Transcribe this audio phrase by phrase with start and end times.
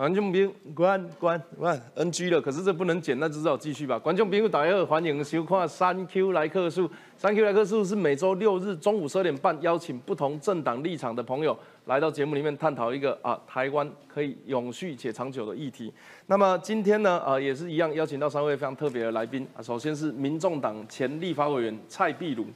[0.00, 3.98] 观众朋友，关关关 NG 了，可是这不能剪，那就只好继续吧。
[3.98, 6.90] 观众朋友，大家好，欢迎收看三 Q 来客数。
[7.18, 11.54] 三 Q 来客数是每周六日中午十二点半，邀请不同政党立场的朋友
[11.84, 15.92] 来到节目里面探讨一个啊台湾可以永续且长久的议题。
[16.28, 19.60] 那么今天呢，呃也是一样，邀请到三位非常特别的来宾啊。
[19.60, 22.46] 首先是民众党前立法委员蔡壁如，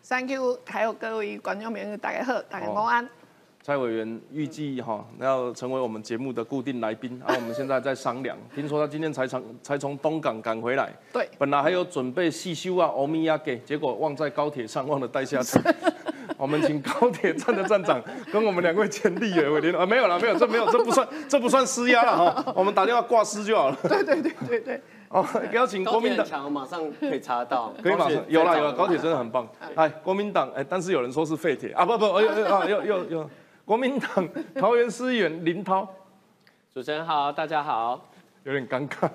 [0.00, 3.06] 三 Q，还有各位观众朋友，大家好，大家晚安。
[3.66, 8.36] 蔡委员预计哈要成为我们节目的固定来宾，而我们现在在商量。
[8.54, 15.58] 听说他今天才从才从东港赶回来，对，本来还有准备细修啊，欧米亚给，结果忘在高铁上，忘了带下车。
[16.36, 17.98] 我们请高铁站的站长
[18.30, 22.44] 跟我们两位前立委联络啊，没有了，没有，这没有，这不算，这不算施压了哈。
[22.54, 23.78] 我们打电话挂失就好了。
[23.88, 24.82] 对对对对对。
[25.08, 29.48] 哦，邀请国民党马上可以查到，可以马上有了有了，高铁真的很棒。
[29.74, 33.30] 哎，国民党哎，但是有人说是废铁啊，不不，哎啊又又又。
[33.64, 35.88] 国民党桃园市议员林涛，
[36.72, 37.98] 主持人好，大家好，
[38.42, 39.08] 有点尴尬，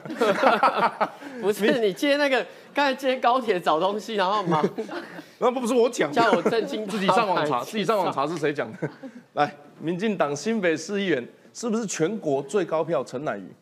[1.40, 4.68] 不是你接那个刚才接高铁找东西，然后忙，
[5.38, 8.90] 那不不是我讲，叫我震惊，自己上网查，自己上网查是谁讲的？
[9.34, 13.54] 来，民进党新北市议员是不是全国最高票陈乃瑜？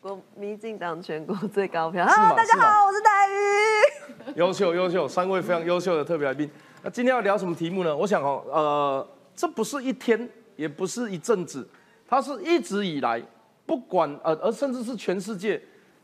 [0.00, 6.48] 国民进党全国最高票，Hello，大家好，我是乃瑜，优秀优秀，三位非常优秀的特别来宾。
[6.84, 7.96] 那今天要聊什么题目呢？
[7.96, 9.08] 我想哦，呃。
[9.34, 11.66] 这不是一天，也不是一阵子，
[12.06, 13.22] 它是一直以来，
[13.66, 15.60] 不管呃，而甚至是全世界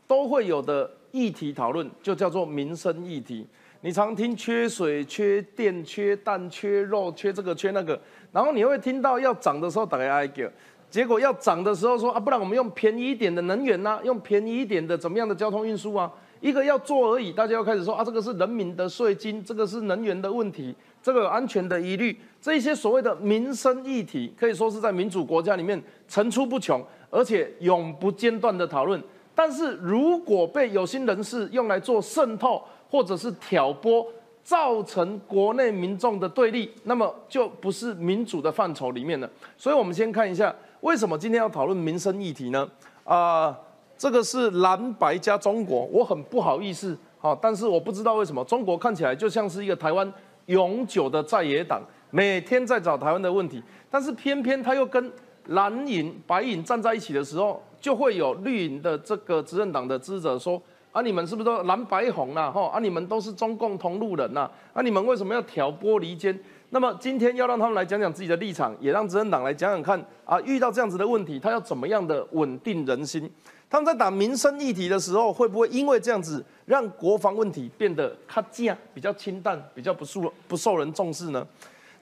[0.07, 3.47] 都会有的议题讨论，就叫做民生议题。
[3.83, 7.99] 你常听缺水、缺电、缺蛋、缺肉、缺这个、缺那个，
[8.31, 10.47] 然后你会听到要涨的时候打家 I G，
[10.89, 16.11] 结果要涨的时候说啊，不然我们用便宜一点的能源呐，用便宜一点的怎么样的交通运输啊？
[16.41, 20.75] 一个要做而已，大家要开始说啊，这个是人民的税金，这个是能源的问题。
[21.01, 29.01] 这个有安全的疑虑，这一些所谓的民生议题，可以说是在民主国家里面层出不穷，而且永不间断的讨论。
[29.33, 34.05] 但是如果被有心人士用来做渗透或者是挑拨，
[34.43, 39.29] 造成国内民众的对立，那么就不是民主的范畴里面了。
[39.57, 42.69] 所以，我们先看一下为什么今天要讨论民生议题呢？
[43.03, 43.57] 啊，
[43.97, 50.11] 这个是蓝白加中国，我很不好意思，好，但是我不知道为什么中国看起来就像是一个台湾。
[50.47, 55.11] 永久的在野党每天在找台湾的问题，但是偏偏他又跟
[55.47, 62.51] 蓝营、白营站在一起的时候，就会有绿营的这个执政党的支持者说：啊，你们是不是都蓝白红呐？
[62.51, 64.49] 哈，啊，你们都是中共同路人呐？
[64.73, 66.37] 啊，你们为什么要挑拨离间？
[66.69, 73.29] 那么今天要让他们来讲讲自己的立场，也让执政党来讲讲看啊，遇到这样子的问题，他要怎么样的稳定人心？
[73.71, 81.47] 他们在打民生议题的时候，会不会因为这样子让国防问题变得卡价比较清淡，比较不受不受人重视呢？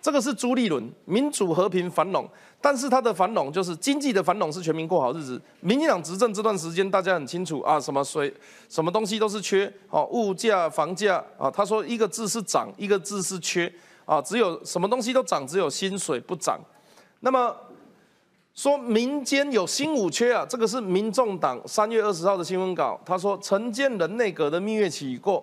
[0.01, 2.27] 这个是朱立伦，民主和平繁荣，
[2.59, 5.39] 但是他的繁荣就是经济的繁荣是全民过好日子。
[5.59, 8.33] 民进党执政这段时间，大家很清楚啊，什么水
[8.67, 13.71] 什么东西都是缺，哦，物价、房价啊，他说一个字是涨，一个字是缺
[14.05, 16.59] 啊，只有什么东西都涨，只有薪水不涨。
[17.19, 17.55] 那么。
[18.55, 22.99] 说民间有新五缺啊，这个是民众党三月二十号的新闻稿。
[23.05, 25.41] 他说陈建仁内阁的蜜月期已过，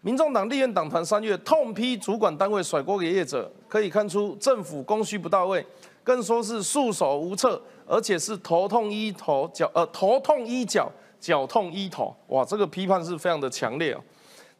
[0.00, 5.64] 民众党立院党团三月痛批主管单位甩锅给业者，可以看出政府供需不到位，
[6.02, 10.90] 更说是束手无策，而且是头痛医头脚呃头痛医脚
[11.20, 14.00] 脚痛医头，哇，这个批判是非常的强烈啊。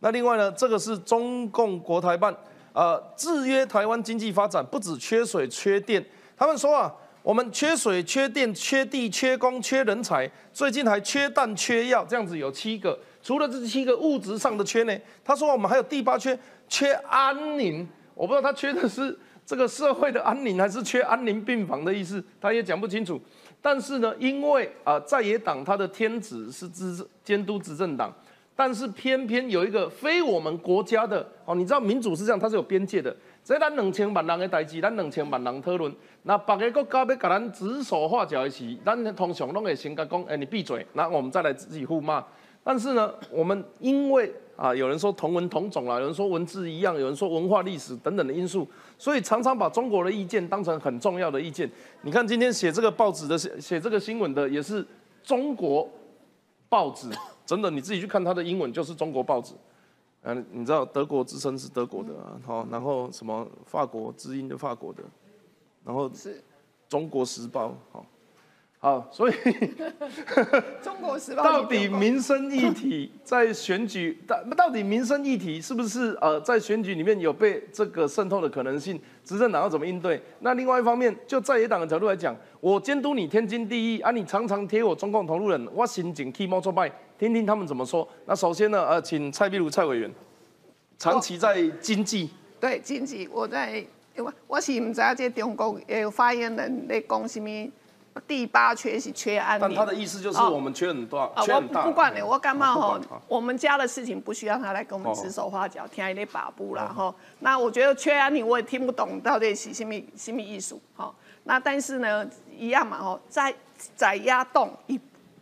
[0.00, 2.36] 那另外呢，这个是中共国台办
[2.74, 6.04] 呃制约台湾经济发展，不止缺水缺电，
[6.36, 6.94] 他们说啊。
[7.24, 12.98] 我们缺水、缺电、缺地、缺工、缺人才，最近还缺蛋、缺药，这样子有七个。
[13.22, 14.94] 除了这七个物质上的缺呢，
[15.24, 16.38] 他说我们还有第八缺，
[16.68, 17.88] 缺安宁。
[18.14, 23.18] 我不知道他缺的是这个社会的安宁，还是缺安宁病房的意思，他也讲不清楚。
[23.62, 26.94] 但是呢，因为啊在野党他的天职是执
[27.24, 28.14] 监督执政党，
[28.54, 33.16] 但是偏偏有一个非我们国家的哦，你知道民主是这样，它是有边界的。
[33.44, 35.94] 这咱两千万人的代志，咱两千万人讨论。
[36.22, 42.24] 那别个国家要甲咱指手画脚的时，咱通常拢会先甲讲，哎，你闭嘴，那我们再来自己互骂。
[42.62, 51.70] 但是呢，我们因为啊，有人说同文同种啦，有人说文字一样，有人说文化历史等等的因素，所以常常把中国的意见当成很重要的意见。
[52.00, 54.82] 你看今天写这个报纸的写写这个新闻的也是
[55.22, 55.86] 中国
[56.70, 57.10] 报纸，
[57.44, 59.52] 真的你自己去看它的英文就是中国报纸。
[60.24, 65.02] 嗯，你知道德国之声是德国的啊，好，然后什么法国之音的法国的，
[65.84, 66.42] 然后是。
[66.86, 68.06] 中国时报，好，
[68.84, 69.32] 好，所以
[70.84, 79.00] 中国时报 到底民生议题在选举，到到底民生议题是不是呃在选举里面有被这个渗透的可能性？
[79.24, 80.20] 执政党要怎么应对？
[80.40, 88.06] 那另外一方面，就在野党的角度来讲，我监督你天经地义啊，你常常贴我中共同路人，我心警替猫作败，听听他们怎么说。
[88.26, 90.12] 那首先呢，呃，请蔡壁如蔡委员，
[90.98, 92.28] 长期在经济，
[92.60, 93.82] 对经济，我在
[94.18, 97.48] 我我是唔知道这中国有发言人在讲什么。
[98.28, 101.80] 第八缺是缺安但他的意思就是我们缺很多，缺很大。
[101.80, 103.00] 我不管你，我干嘛吼？
[103.26, 107.12] 我们家的事情不需要他来跟我们指手画脚，听一点把布啦吼。
[107.40, 111.12] 那我觉得缺安宁我也听不懂到底是什么什么艺术吼。
[111.42, 112.24] 那但是呢，
[112.56, 113.52] 一样嘛吼，在
[113.96, 115.00] 在压动，以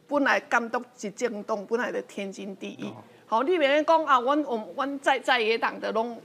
[0.09, 2.91] 本来监督是震动，本来的天经地义。
[3.27, 6.19] 好，你别人讲啊，我我我在在野党的拢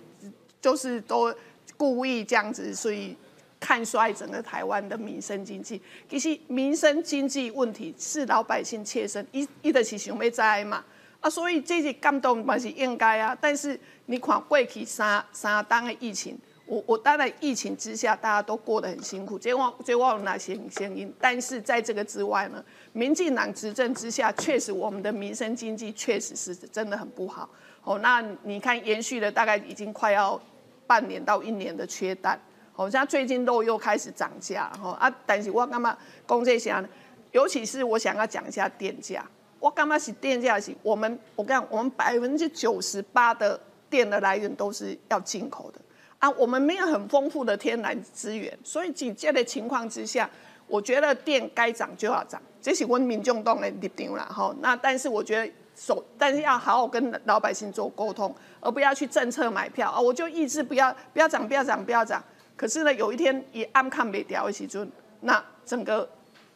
[0.62, 1.34] 就是都
[1.76, 3.18] 故意这样子，所以。
[3.60, 10.84] 看衰整个台湾的民生经济，其实民生经济问题是老百姓切身，一一的是想要灾嘛，
[11.20, 13.36] 啊，所以这些感动嘛是应该啊。
[13.42, 16.38] 但是你看过去三三档的疫情，
[16.68, 21.12] 我我当然疫情之下大家都过得很辛苦，这我这我有哪些声音？
[21.20, 22.64] 但是在这个之外呢，
[22.94, 27.50] 民进党执政之下，确实我们的民生经济确实是真的很不好。
[27.84, 30.40] 哦，那你看延续了大概已经快要
[30.86, 32.40] 半年到一年的缺蛋。
[32.78, 35.12] 好像最近肉又开始涨价，吼啊！
[35.26, 35.98] 但是我干嘛
[36.28, 36.88] 讲这些呢？
[37.32, 39.26] 尤其是我想要讲一下电价。
[39.60, 40.72] 我干嘛是电价是？
[40.84, 43.60] 我们我讲，我们百分之九十八的
[43.90, 45.82] 电的来源都是要进口的
[46.20, 46.30] 啊。
[46.30, 50.30] 我们没有很丰富的天然资源，所以紧接的情况之下，
[50.68, 54.30] 我觉得电该涨就要涨，这是我们民众党的立场啦。
[54.32, 60.00] 吼，那但是我觉得首，但是要好好跟老百姓做沟通，而不要去政策买票啊！
[60.00, 62.24] 我就意志不要不要涨，不要涨，不要涨。
[62.58, 66.10] 可是呢，有一天一暗看没掉的时阵，那整个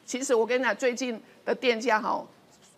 [0.03, 2.25] 其实我跟你讲，最近的电价哈，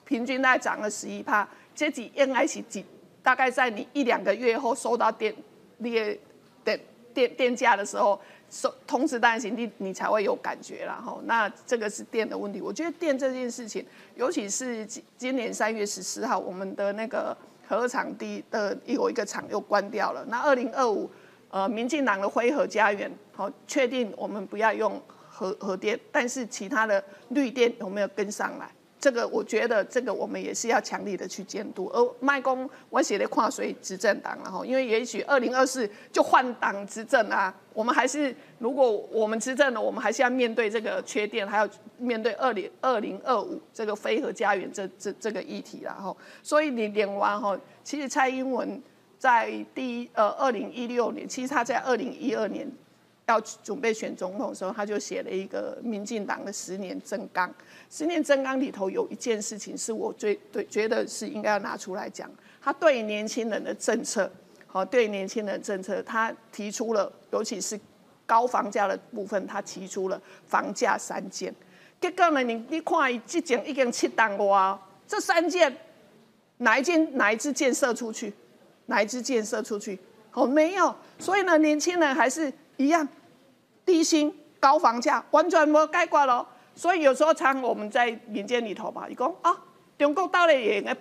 [0.03, 2.85] 平均大概涨了十一帕，这几应该是几
[3.23, 5.33] 大概在你一两个月后收到电
[5.77, 6.17] 那个
[6.65, 6.79] 电
[7.13, 11.17] 电电价的时候，收通知单行，你你才会有感觉了哈。
[11.23, 13.85] 那这个是电的问题，我觉得电这件事情，
[14.15, 17.35] 尤其是今今年三月十四号，我们的那个
[17.69, 21.09] 核场地的有一个厂又关掉了，那二零二五。
[21.53, 28.67] 呃，民进党的灰和家园，好，确定我们不要用核核电，但是其他的绿电有没有跟上来？
[28.99, 31.91] 这个我觉得，这个我们也是要强力的去监督。
[31.93, 41.69] 而麦公，我写的跨水执政党，然后因为也许二零二四就换党执政啊，我们还是如果我们执政了，我们还是要面对这个缺电，还要
[41.99, 48.81] 面对二零二零二五这个飞核家园这这这个议题然后，所以你连完哈，其实蔡英文。
[49.23, 52.69] 在第一呃二零一六年，其实他在二零一二年
[53.25, 57.49] 要准备选总统的时候，他就写了一个民进党的十年政纲。
[57.89, 62.29] 十年政纲里头有一件事情是我最对觉得是应该要拿出来讲，
[62.61, 64.29] 他对年轻人的政策，
[64.67, 67.79] 好对年轻人政策，他提出了尤其是
[68.25, 71.55] 高房价的部分，他提出了房价三件。
[72.01, 75.73] 结果呢，你你看这件已经七档哇，这三件
[76.57, 78.33] 哪一件哪一支建设出去？
[78.93, 79.97] 哪一支箭射出去？
[80.33, 80.93] 哦，没有。
[81.17, 83.07] 所以呢，年轻人还是一样，
[83.83, 86.47] 低薪、高房价，完全没概括了。
[86.75, 89.51] 所以有时候常我们在民间里头吧，你讲啊，
[89.97, 90.95] 中国到底也应该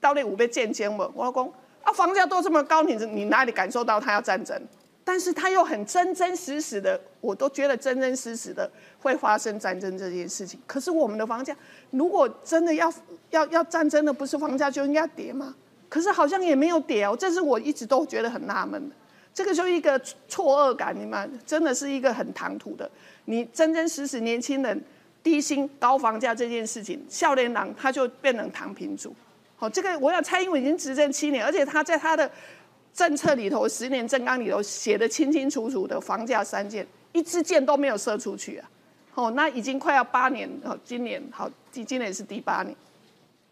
[0.00, 1.10] 到底有被建军吗？
[1.14, 4.58] 我讲啊，房价都这么高，你你哪里感受到他要战争？
[5.04, 8.70] 但是他又很真真实实的，我都觉得真真实实的
[9.02, 10.58] 会发生战争这件事情。
[10.66, 11.54] 可是我们的房价，
[11.90, 12.90] 如果真的要
[13.28, 15.54] 要要战争的，不是房价就应该跌吗？
[15.94, 18.96] 可是好像也没有跌哦，这是我一直都觉得很纳闷的。
[19.32, 19.96] 这个就一个
[20.26, 22.90] 错愕感，你们真的是一个很唐突的。
[23.26, 24.84] 你真真实实年轻人
[25.22, 29.14] 低薪高房价这件事情，笑脸郎他就变成躺平族。
[29.54, 32.28] 好，这个我想蔡英文已经执政七年，而且他在他的
[32.92, 38.68] 政策里头十年政纲里头写的清清楚楚的房价三件，一支箭都没有射出去啊。
[39.14, 42.74] 哦，那已经快要八年，哦，今年好，今今年是第八年。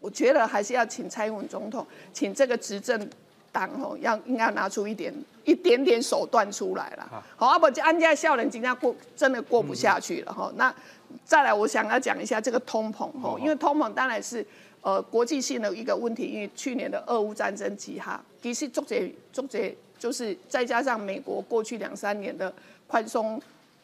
[0.03, 3.09] 我觉得还是要请蔡英文总统，请这个执政
[3.53, 5.13] 党吼，要应该拿出一点
[5.45, 7.23] 一点点手段出来了。
[7.37, 10.51] 好，阿伯就安家笑人，今天过真的过不下去了哈。
[10.57, 10.75] 那
[11.23, 14.45] 再来，我想要讲一下这个通膨哈，因为通膨当然是
[14.81, 18.95] 呃国际性的一个问题，因为去年的俄乌战争起哈，其实作者
[19.31, 19.57] 作者
[19.97, 22.53] 就是再加上美国过去两三年的
[22.87, 23.41] 宽松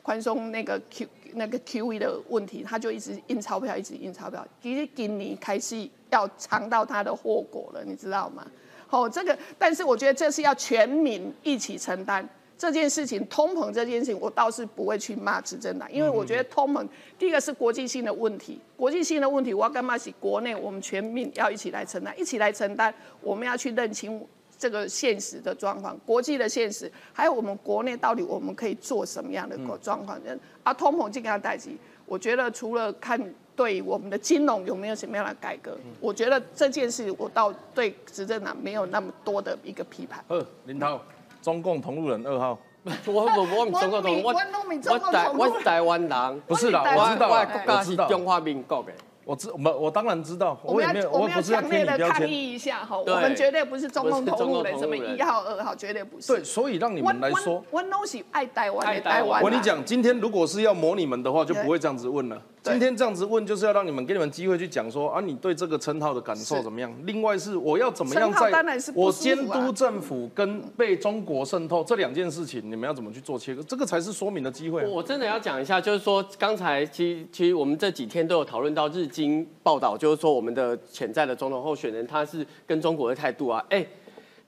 [0.09, 5.87] 宽松那个 Q 那个 QE 的问题，他就一直印钞票，一直印钞票，其实今年开始。
[6.09, 8.43] 要尝到它的祸果了，你知道吗？
[8.87, 12.27] 好，这个，但是我觉得这是要全民一起承担。
[12.57, 16.83] 这件事情，通膨这件事情，我倒是不会去骂执政党，因为我觉得通膨
[17.19, 19.95] 第一个是国际性的问题，国际性的问题我要干嘛？
[19.95, 24.19] 是国内我们全民要一起来承担，一起来承担，我们要去认清
[24.59, 30.19] 这个现实的状况，国际的现实，还有我们国内到底我们可以做什么样的状况？
[30.63, 33.17] 啊，通膨这个代际，我觉得除了看
[33.55, 40.23] 对我们的金融有没有什么样的改革，我觉得这件事我倒对执政党没有那么多的一个批判。
[40.27, 40.99] 呃林涛。
[41.41, 42.59] 中共同路人二号，
[43.05, 43.23] 我我
[43.55, 48.91] 我唔中共同，我我台我是台湾人，不是啦，我知道，我国家是中华民国的。
[49.29, 56.25] 我知我我当然知道，我也没有，我们要强烈的抗议一下哈，我们绝对不是中共同路人，什么一号二号绝对不是。
[56.25, 59.43] 对，所以让你们来说，我都是爱台湾爱台湾。
[59.43, 62.41] 我跟你讲，今天如果是要模你们的话，就不会这样子问了。
[62.61, 66.93] 今天这样子问，就是要让你们给你们机会去讲说啊，你对这个称号的感受怎么样？
[67.05, 68.51] 另外是我要怎么样在，
[68.93, 73.63] 我监督政府跟被中国渗透这两件事情，你们要怎么去做切割？
[73.63, 74.85] 这个才是说明的机会。
[74.85, 83.85] 我真的要讲一下，就是说刚才其其实我们这几天都有讨论到日经报道，就是说我们的潜在的总统候选人他是跟中国的态度啊，哎，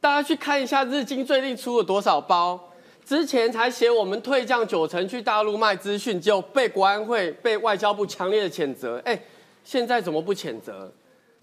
[0.01, 2.59] 大家去看一下日经最近出了多少包。
[3.05, 9.01] 之前才写我们退降九成去大陆卖资讯，就被国安会、被外交部强烈的谴责。
[9.05, 9.19] 哎，
[9.63, 10.91] 现在怎么不谴责？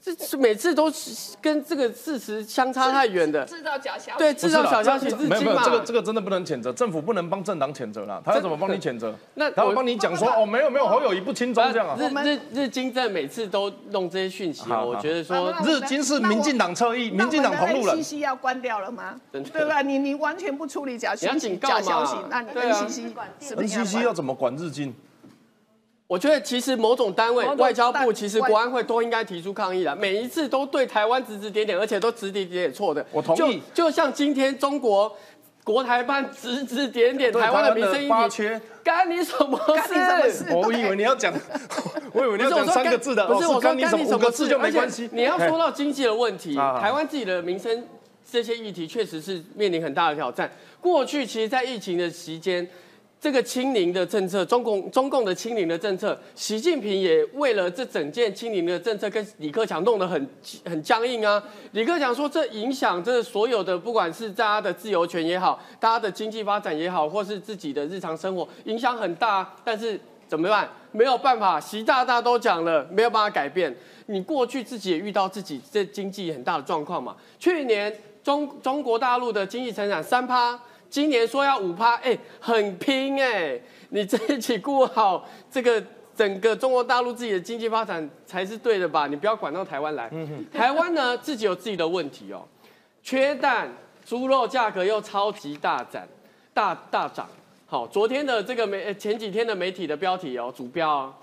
[0.00, 4.18] 这是每次都是跟这个事实相差太远的，制造假消息。
[4.18, 5.60] 对，制造假消息，日经嘛。
[5.64, 8.22] 这个这个真的不能谴责，政府不能帮政党谴责了。
[8.24, 9.14] 他要怎么帮你谴责？
[9.34, 11.96] 那他会帮你讲说哦，没有没有，侯友谊不轻松这样啊。
[11.98, 17.96] 日日日经在每次都弄这些讯息，我觉得说日经是民进党侧翼，民进党同路人。
[17.96, 19.20] 信息要关掉了吗？
[19.32, 19.82] 对吧？
[19.82, 24.94] 你你完全不处理假消息，假消息，那你 NCC 要怎么管日经？
[26.08, 29.94] 我觉得其实某种单位，外交部其实国安会都应该提出抗议的。
[29.94, 33.04] 每一次都对台湾指指点点，而且都指指点点错的。
[33.12, 33.62] 我同意。
[33.74, 35.14] 就像今天中国
[35.62, 38.48] 国台办指指点点台湾的民生议题，
[38.82, 40.46] 干你什么事？
[40.54, 41.30] 我以为你要讲，
[42.14, 45.10] 我以为你要讲三个字的，不是我说干你什么五个字就没关系。
[45.12, 47.86] 你要说到经济的问题，台湾自己的民生
[48.32, 50.50] 这些议题确实是面临很大的挑战。
[50.80, 52.66] 过去其实，在疫情的期间。
[53.20, 60.28] 这个清零的政策，中共中共的清零的政策，习近平也为了这整件清零的政策，跟李克强弄得很
[60.64, 61.42] 很僵硬啊。
[61.72, 69.52] 李克强说，这影响这所有的，不管是大家的自由权也好，大家的经济发展也好，或是自己的日常生活，影响很大。
[69.64, 69.98] 但是
[70.28, 70.70] 怎么办？
[70.92, 73.76] 没有办法，习大大都讲了，没有办法改变。
[74.06, 77.16] 你过去自己也遇到自己这经济很大的状况嘛？
[77.40, 80.56] 去年中中国大陆的经济成长三趴。
[80.90, 83.60] 今年说要五趴，哎，很拼哎！
[83.90, 85.82] 你自己顾好这个
[86.14, 89.06] 整个中国大陆自己的经济发展才是对的吧？
[89.06, 90.10] 你不要管到台湾来。
[90.52, 92.42] 台湾呢，自己有自己的问题哦，
[93.02, 93.70] 缺蛋，
[94.04, 96.02] 猪肉价格又超级大涨，
[96.52, 97.28] 大大涨。
[97.66, 101.14] 好，昨天的这个媒，前几天的媒体的标题哦，主标，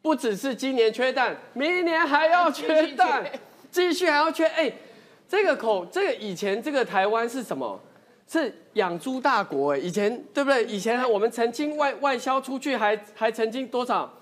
[0.00, 3.24] 不只是今年缺蛋， 明年还要缺蛋，
[3.70, 4.46] 继续还要缺。
[4.46, 4.72] 哎，
[5.28, 7.78] 这个口，这个以前这个台湾是什么？
[8.28, 10.64] 是养猪大国哎，以前对不对？
[10.64, 14.12] 以前我们曾经外外销出去，还还曾经多少？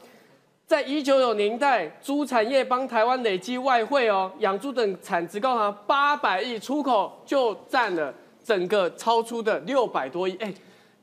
[0.67, 10.53] 在一九九年代，猪产业帮台湾累积外汇哦，养猪等产值高达八百亿，出口就占了整个超出的六百多亿哎。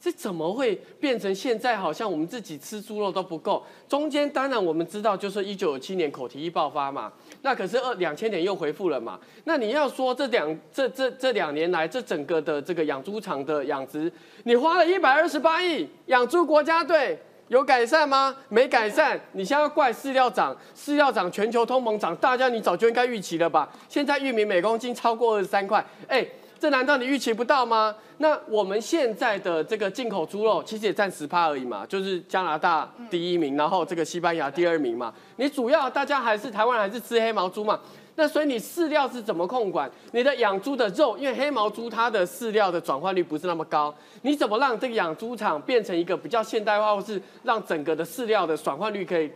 [0.03, 3.63] 这怎么会变成现在好像我们自己吃猪肉都不够？
[3.87, 7.13] 中间当然我们知道，就是一九九七年口蹄疫爆发嘛。
[7.43, 9.19] 那可是二两千年又恢复了嘛。
[9.43, 14.11] 那你要说这两这这这两年来，这整个的这个养猪场的养殖，
[14.45, 18.35] 你花了一百二十八亿养猪国家队有改善吗？
[18.49, 19.21] 没改善。
[19.33, 23.69] 你现在怪饲料涨，饲料涨，全球通膨涨，大家你早就应该预期了吧？
[23.87, 26.27] 现在玉米每公斤超过二十三块，哎。
[26.61, 27.95] 这难道你预期不到吗？
[28.19, 35.11] 那我们现在的这个进口猪肉其实也占十趴而已嘛，就是加拿大第一名，然后这个西班牙第二名嘛。
[35.37, 37.79] 你主要大家还是台湾还是吃黑毛猪嘛？
[38.13, 39.89] 那所以你饲料是怎么控管？
[40.11, 43.91] 你的养猪的肉，因为黑毛猪它的饲料的转换率不是那么高，
[44.21, 49.31] 你怎么让这个养猪场变成一个比较现代化，或是让整个的饲料的转换率可以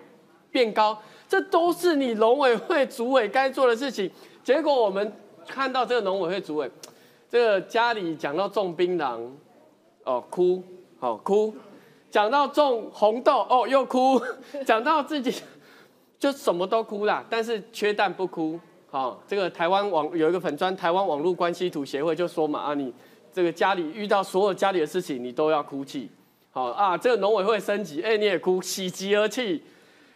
[0.52, 0.96] 变高？
[1.28, 4.12] 这都是你农委会主委该做的事情。
[4.44, 5.12] 结果我们
[5.48, 6.70] 看到这个农委会主委。
[7.36, 9.20] 这个家里讲到种槟榔，
[10.06, 10.64] 哦哭，
[10.98, 11.54] 好哭；
[12.10, 14.18] 讲到种红豆，哦又哭；
[14.66, 15.42] 讲到自己
[16.18, 17.26] 就什么都哭啦。
[17.30, 18.58] 但是缺蛋不哭，
[18.90, 22.94] 好，这个台湾网有一个粉砖，台湾网络关系图协会就说嘛啊，你
[23.34, 26.10] 这个家里遇到所有家里的事情，你都要哭泣，
[26.52, 29.62] 好啊，这个农委会升级，哎你也哭，喜极而泣。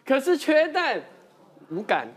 [0.06, 0.98] 可是缺蛋
[1.68, 2.08] 无感，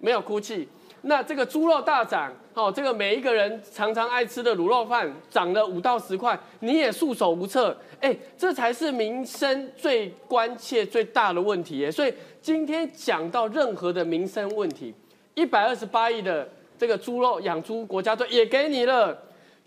[0.00, 0.68] 没有哭泣。
[1.02, 7.76] 那这个猪肉大涨，哦，这个每一个人常常爱吃的卤肉饭涨了五到十块，你也束手无策。
[8.00, 11.90] 哎，这才是民生最关切、最大的问题。
[11.90, 12.12] 所以
[12.42, 14.92] 今天讲到任何的民生问题，
[15.34, 19.16] 一百二十八亿的这个猪肉养猪国家队也给你了。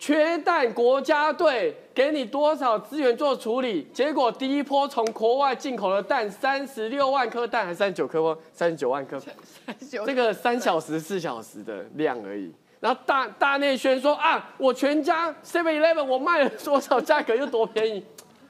[0.01, 3.85] 缺蛋国家队给你多少资源做处理？
[3.93, 9.21] 结果第一波从国外进口的蛋三十六万颗蛋，还三十九颗三十九万颗，
[10.03, 12.51] 这个三小时四小时的量而已。
[12.79, 18.03] 然后大大内宣说啊，我全家 Seven Eleven 我卖了多少价格又多便宜，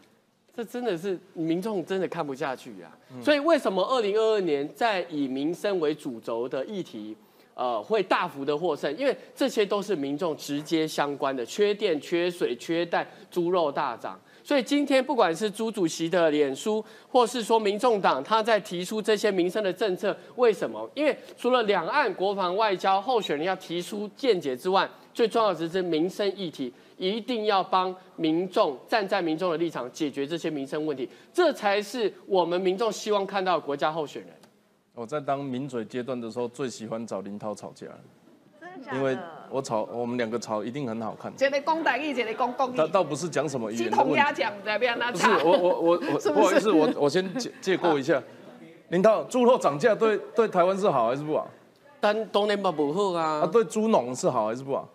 [0.55, 2.89] 这真的是民众真的看不下去呀。
[3.21, 7.17] 所以为什么二零二二年在以民生为主轴的议题？
[7.53, 14.19] 呃，会大幅的获胜，因为这些都是民众直接相关的，缺电、缺水、缺蛋，猪肉大涨。
[14.43, 20.89] 所以今天不管是朱主席的脸书，或是说民众党他在提出这些民生的政策，为什么？
[20.95, 34.31] 因为除了两岸国防外交候选人要提出见解之外，最重要的是民生议题，一定要帮民众站在民众的立场解决这些民生问题，这才是我们民众希望看到的国家候选人。
[35.01, 37.87] 我在当名嘴阶段的时候，最喜欢找林涛吵架，
[38.93, 39.17] 因为
[39.49, 41.33] 我吵，我们两个吵一定很好看。
[41.35, 44.43] 这里公台语，这里公公他倒不是讲什么语言的问题。
[44.63, 48.21] 在边那不是我我我我 不好意思，我我先借借过一下。
[48.89, 51.49] 林涛，猪肉涨价对对台湾是好还是不好？
[51.99, 53.41] 但当然不好啊。
[53.41, 54.87] 啊，对猪农是好还是不好？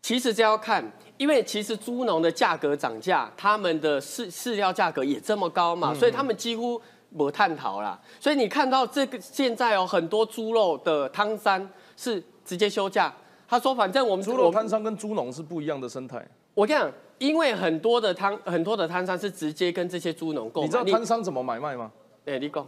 [0.00, 0.82] 其实这要看，
[1.18, 6.80] 因为其实猪农的价格涨价，他们的饲饲料价格也这么高嘛，所以他们几乎。
[7.16, 13.12] 不探讨啦，所以你看到这个现在哦很多猪肉的汤山是直接休假。
[13.46, 16.26] 他说，反正我们猪肉摊商跟猪农是不一样的生态。
[16.54, 20.66] 我跟你讲，因为很多的汤很多的摊商是直接跟这些猪农购买。
[20.66, 21.92] 你知道摊商怎么买卖吗？
[22.24, 22.66] 哎，你讲，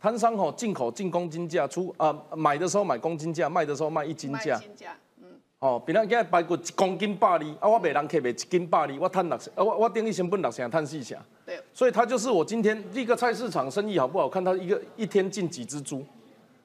[0.00, 4.60] 摊商吼进口进公斤价，出啊买的时候买公斤价，卖的时候卖一斤价。
[5.60, 11.18] 哦，比如今日排骨一公斤百二，啊，我卖人客卖一斤百二，我赚六成，啊，我我等于成本六成，赚四成。
[11.44, 11.60] 对。
[11.74, 16.04] 所以他就是我今天一个菜市场生意好不好看，他一个一天进几只猪。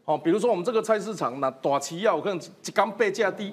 [0.05, 3.43] 哦，比如说我们这个菜市场那大企业，有可能一缸八只猪，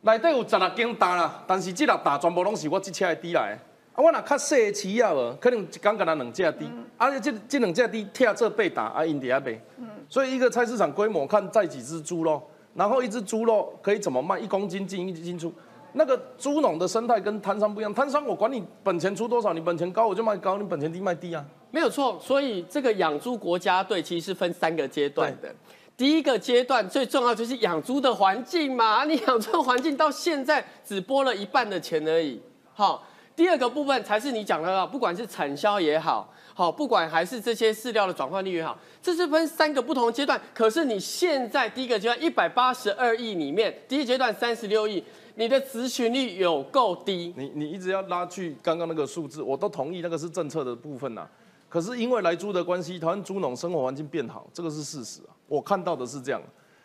[0.00, 3.58] 内底有十六斤大啦，但是这六大全部拢是我这车的低来。
[3.92, 6.64] 啊，我若较细的市啊，可能一缸干那两只低，
[6.96, 9.60] 啊，这这两只低贴这八大啊，因伫遐卖。
[9.76, 9.86] 嗯。
[10.08, 12.42] 所以一个菜市场规模看在几只猪咯。
[12.74, 14.38] 然后一只猪肉可以怎么卖？
[14.38, 15.52] 一公斤进一斤出，
[15.92, 17.92] 那个猪农的生态跟摊商不一样。
[17.92, 21.44] 摊商我管你本钱出多少，你本钱高我就卖高，你本钱低卖低啊。
[21.72, 25.54] 没有错，所以这个养猪国家队其实是分三个阶段的。
[25.96, 32.40] 第一个阶段最重要就是养猪的环境嘛，你养猪环境到现在只拨了一半的钱而已。
[32.72, 33.04] 好，
[33.36, 36.32] 第二个部分才是你讲的，不管是产销也好。
[36.54, 40.40] 好，不管还是这些饲料的转换率也好，这是分三个不同阶段。
[40.52, 45.02] 可是你现在第一个阶段一百八十二亿里面，第一阶段三十六亿，
[45.36, 47.32] 你的咨询率有够低。
[47.36, 51.26] 你你一直要拉去刚刚那个数字，我都同意那个是政策的部分呐。
[51.68, 55.30] 可是因为来猪的关系，台湾猪农生活环境变好，这个是事实啊。
[55.46, 56.42] 我看到的是这样。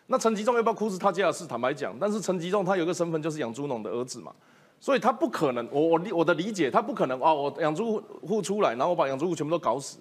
[0.08, 1.98] 那陈吉仲要不要哭是他家的事，坦白讲。
[2.00, 4.32] 但是陈吉仲他有个身份就是养猪农的儿子嘛。
[4.86, 7.34] 所以他不可能，我我理我的理解，他不可能啊！
[7.34, 9.98] 我养猪户出来，然后我把养猪户全部都搞死。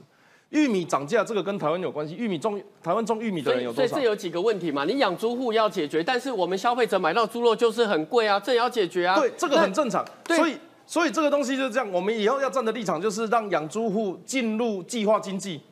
[0.50, 2.14] 玉米涨价，这个跟台湾有关系。
[2.14, 3.88] 玉米种台湾种玉米的人有多少？
[3.88, 4.84] 所以这有几个问题嘛？
[4.84, 9.18] 你养猪户要解决，但是我们消费者买到猪肉就是很贵啊，这也要解决啊。
[9.18, 10.04] 对，这个很正常。
[10.26, 15.62] 所以所以这个东西就是这样，我们以后要站的立场就是让养猪户进入计划经济。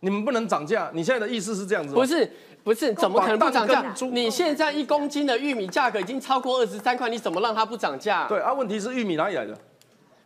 [0.00, 1.92] 你们不能涨价，你现在的意思是这样子？
[1.92, 2.26] 不是。
[2.64, 3.94] 不是，怎么可能不涨价？
[4.10, 8.26] 你现在一公斤的玉米价格已经超过二十三块，你怎么让它不涨价？
[8.26, 9.54] 对啊，问题是玉米哪里来的？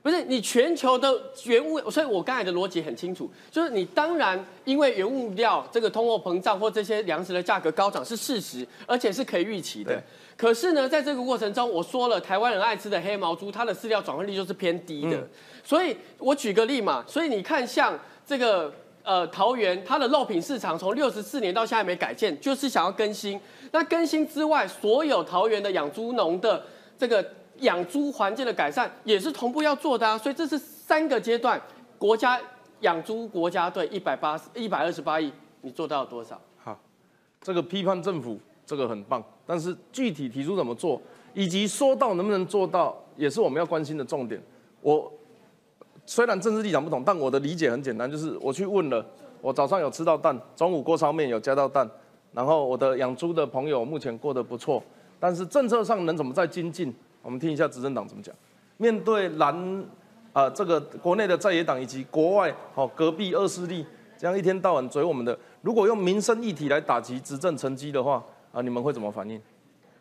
[0.00, 1.12] 不是你全球的
[1.44, 10.00] 原物，所以我刚才的逻辑很清楚，就是你当然因为原物料这个通货膨胀或这些粮食的价格高涨是事实，而且是可以预期的。
[10.36, 15.28] 可是呢，在这个过程中，我说了，台湾人爱吃的黑毛猪，它的饲料转换率就是偏低的。
[15.64, 18.72] 所以我举个例嘛，所以你看像这个。
[19.08, 23.40] 呃，桃园它的肉品市场从六十四年到现在没改建，就是想要更新。
[23.72, 26.62] 那更新之外，所有桃园的养猪农的
[26.98, 27.26] 这个
[27.60, 30.18] 养猪环境的改善也是同步要做的啊。
[30.18, 31.58] 所以这是三个阶段，
[31.96, 32.38] 国家
[32.80, 36.38] 养猪国家队一百八一百二十八亿，你做到了多少？
[36.58, 36.78] 好，
[37.40, 41.00] 这个批判政府这个很棒，但是具体提出怎么做，
[41.32, 44.38] 以及说到能不能做到，也是我们要关心的重点。
[44.82, 45.10] 我。
[46.08, 49.04] 虽然政治立场不同，但我的理解很简单，就是我去问了，
[49.42, 51.86] 我早上有吃到蛋，中午锅烧面有加到蛋，
[52.32, 54.82] 然后我的养猪的朋友目前过得不错，
[55.20, 56.94] 但是政策上能怎么再精进？
[57.20, 58.34] 我们听一下执政党怎么讲。
[58.78, 59.84] 面对蓝，
[60.32, 63.84] 啊，这个国内的在野党以及国外，哦，隔壁二势力
[64.16, 69.38] 这样一天到晚追我们的，如果用民生议题来打击执政成绩的话，啊，你们会怎么反应？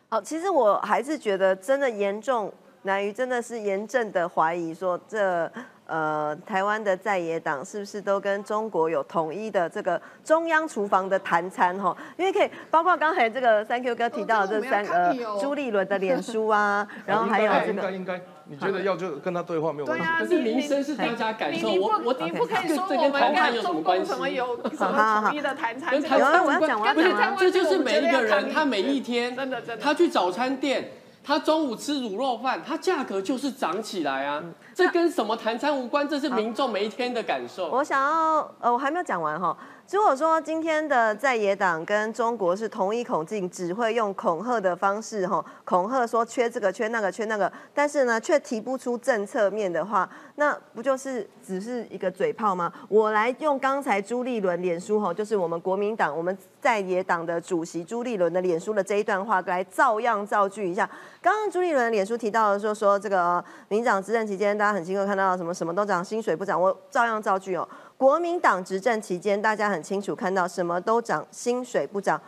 [0.08, 2.50] 好，其实我还是觉得真的严重，
[2.84, 5.52] 难于真的是严正的怀疑说这。
[5.88, 11.96] 呃，台湾的在野党是不是都跟中国有统一的这个中央厨房的谈餐哈？
[12.18, 20.04] 因为可以包括刚才这个三 Q 哥提到的这三呃朱立伦的脸书啊，然后还有这个应该应该，你觉得要就跟他对话没有关系？
[20.18, 25.94] 可是民生是大家感受，我我你不可以说我们跟中共什么有什么统一的谈餐？
[25.98, 26.94] 有啊，我要讲完，
[27.38, 30.90] 这就是每一个人他每一天真的真的他去早餐店。
[31.28, 34.42] 他中午吃卤肉饭，它价格就是涨起来啊！
[34.74, 37.68] 这跟什么谈餐无关，这是民众每一天的感受。
[37.68, 39.54] 我想要，呃，我还没有讲完哈。
[39.90, 52.70] 如果说今天的在野党跟中国是同一口径，只会用恐吓的方式吼，恐吓说缺这个缺那个缺那个，但是呢却提不出政策面的话，那不就是只是一个嘴炮吗？
[52.86, 60.86] 我来用刚才朱立伦脸书哈，就是我们国民党我们在野党的主席朱立伦的脸书的这一段话来照样造句一下。
[61.22, 67.66] 刚刚朱立伦脸书提到的说说这个民党执政期间，大家很清楚看到什么什么都涨，薪水不涨，我照样造句哦。
[67.98, 72.18] 国民党执政期间，大家很清楚看到什么都涨，薪水不涨。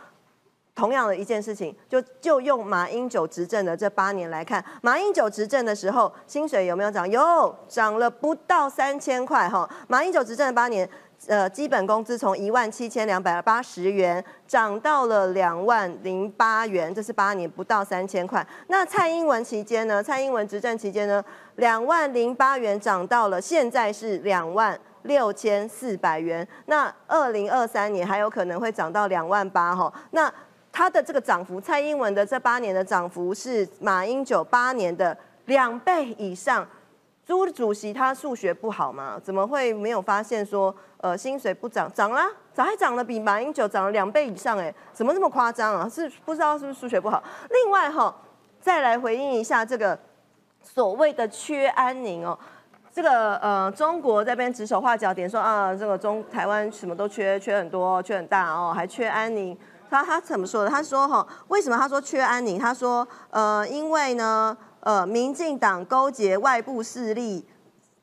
[0.75, 7.09] 同样的一件事情，就就用马英九执政的这八年来看，马英九执政的时候，薪水有没有涨？
[7.09, 9.69] 有，涨了不到三千块哈。
[9.87, 10.89] 马英九执政的八年，
[11.27, 18.45] 呃，基本工资从一万七千两百八十元涨到了两万零八元，这是八年不到三千块。
[18.67, 20.03] 那蔡英文期间呢？
[20.03, 21.23] 蔡英文执政期间呢，
[21.55, 24.77] 两万零八元涨到了现在是两万。
[25.03, 29.91] 六千四百元，那二零二三年还有可能会涨到两万八哈。
[30.11, 30.31] 那
[30.71, 36.67] 它的这个涨幅，蔡英文的这八年的涨幅是马英九八年的两倍以上。
[37.23, 39.17] 朱主席他数学不好吗？
[39.23, 44.57] 怎么会没有发现说，呃，薪水不涨，涨啦，涨还涨了比马英九涨了两倍以上？
[44.57, 45.87] 哎，怎么这么夸张啊？
[45.87, 47.23] 是不知道是不是数学不好？
[47.49, 48.13] 另外哈，
[48.59, 49.97] 再来回应一下这个
[50.61, 52.37] 所谓的缺安宁哦。
[52.93, 59.57] 这个呃，中国这边指手画脚点说啊，这个中台湾什么都缺，缺很多，缺很大哦，还缺安宁。
[59.89, 60.69] 他他怎么说的？
[60.69, 62.59] 他说哈，为什么他说缺安宁？
[62.59, 67.45] 他说呃，因为呢，呃，民进党勾结外部势力。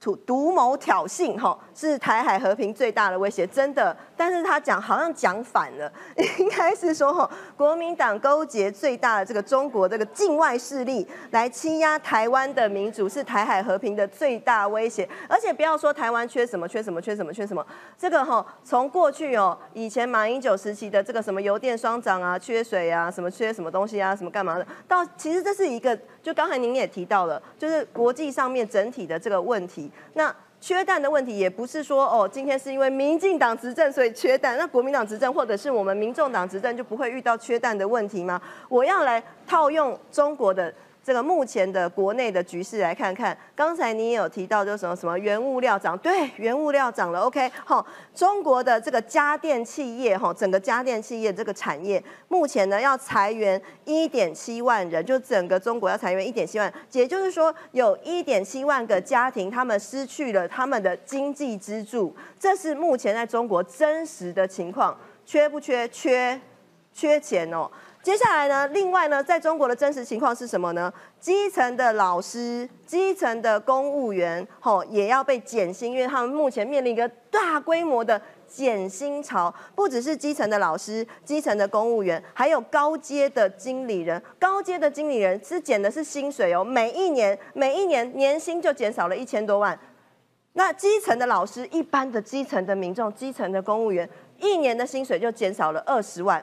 [0.00, 3.94] 独独谋挑衅，哈，是台海和平最大的威胁，真的。
[4.16, 5.92] 但是他讲好像讲反了，
[6.38, 15.08] 应该是说，哈，国民党勾结最大的这个中国这个境外势力来欺压台湾的民主，是台海和平的最大威胁。
[15.28, 17.66] 而且不要说台湾缺什么缺什么缺什么缺什么，
[17.98, 25.98] 这个哈，从过去哦，以前马英九时期的这个什么油电双涨啊，缺水啊，什么缺什么东西啊，什么干嘛的，到其实这是一个。
[26.20, 29.87] 就刚才您也提到了，就是国际上面整体的这个问题。
[30.14, 38.40] 那缺蛋的问题也不是说哦，今天是因为民进党执政所以缺蛋，那国民党执政或者是我们民众党执政就不会遇到缺蛋的问题吗？
[38.68, 40.72] 我要来套用中国的。
[41.08, 47.20] 这个目前的国内的局势来看看，刚才你也有提到，就什么什么原物料涨，对，原物料涨了。
[47.20, 64.94] OK，好，中国的这个家电企业，哈，整个家电企业这个产业，目前呢要裁员一点七万人，就整个中国要裁员一点七万，也就是说有一点七万个家庭，他们失去了他们的经济支柱，这是目前在中国真实的情况，
[65.24, 65.88] 缺不缺？
[65.88, 66.38] 缺，
[66.92, 67.66] 缺钱哦。
[68.02, 68.66] 接下来呢？
[68.68, 70.90] 另外呢，在中国的真实情况是什么呢？
[71.20, 79.52] 基层的老师、基层的公务员，吼也要被减薪，因为他们目前面临一个大规模的减薪潮。
[79.74, 84.22] 不只是基层的老师、基层的公务员，还有高阶的经理人。
[84.38, 89.78] 高阶的经理人是减的是薪水哦，每一年每一年年薪就减少了一千多万。
[90.54, 94.08] 那基层的老师、一般的基层的民众、基层的公务员，
[94.38, 96.42] 一年的薪水就减少了二十万。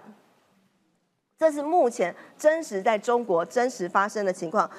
[1.37, 4.69] 这是目前真实在中国真实发生的情况，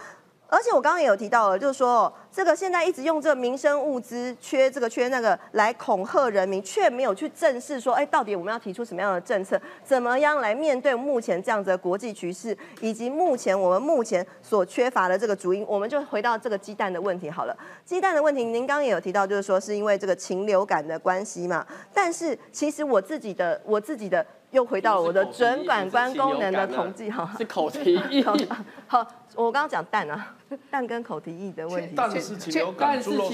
[0.49, 17.55] 而且我刚刚也有提到了，就是说这个现在一直用这个民生物资缺这个缺那个来恐吓人民，却没有去正视说，哎，到底我们要提出什么样的政策，怎么样来面对目前这样子的国际局势，以及目前我们目前所缺乏的这个主因，我们就回到这个鸡蛋的问题好了。
[17.85, 24.27] 鸡蛋的问题，您刚刚也有提到，就是说是因为这个禽流感的关系嘛，但是其实我自己的我自己的。
[24.53, 28.25] 又回到了我的准感官功能的统计哈，是口蹄疫。
[28.87, 30.35] 好，我刚刚讲蛋啊，
[30.71, 31.95] 蛋跟口蹄疫的问题。
[31.95, 33.31] 蛋是禽流感，猪肉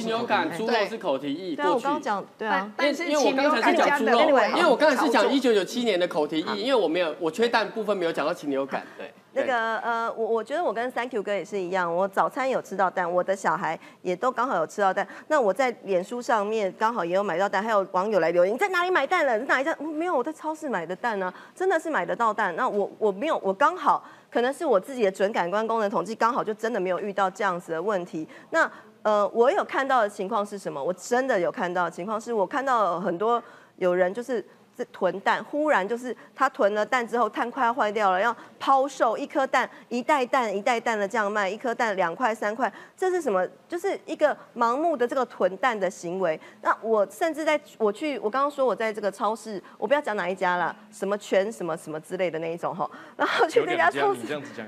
[0.89, 1.55] 是口蹄疫。
[1.55, 4.21] 对，我刚刚讲对啊，但是因为我刚才是讲猪肉，
[4.57, 9.13] 因为我刚才是讲一九九七年的口蹄疫，因为我没有我缺蛋部分没有讲到禽流感，对。
[9.35, 15.07] 那个呃，我我觉得我跟 Thank you 哥也是一样，我早餐有吃到蛋，我的小孩也都刚好有吃到蛋。
[15.29, 19.39] 那我在脸书上面刚好也有买到蛋，还有网友来留言，你在哪里买蛋了？
[19.39, 19.75] 哪一家？
[19.77, 22.55] 没有，我在超市买的蛋呢，真的是买得到蛋。
[22.57, 28.29] 那我我没有，我刚好可能是我自己的准感官功能统计刚好就真的没有遇到这样子的问题。
[28.51, 28.71] 那
[29.03, 30.83] 呃，我有看到的情况是什么？
[30.83, 33.43] 我真的有看到的情况是我看到很多
[33.77, 34.45] 有人就是。
[34.87, 43.47] 囤蛋，忽然就是他囤了蛋之后，蛋快要坏掉了，要抛售一颗蛋，一袋蛋一袋蛋的这样卖，一颗蛋两块三块，这是什么？
[43.69, 46.41] 就是一个盲目的这个囤蛋的行为。
[46.63, 54.21] 那我甚至在我去，我刚刚说我在这个超市，我不要讲哪一家了，什么全什么什么之类的那一种哈，然后去这家超市，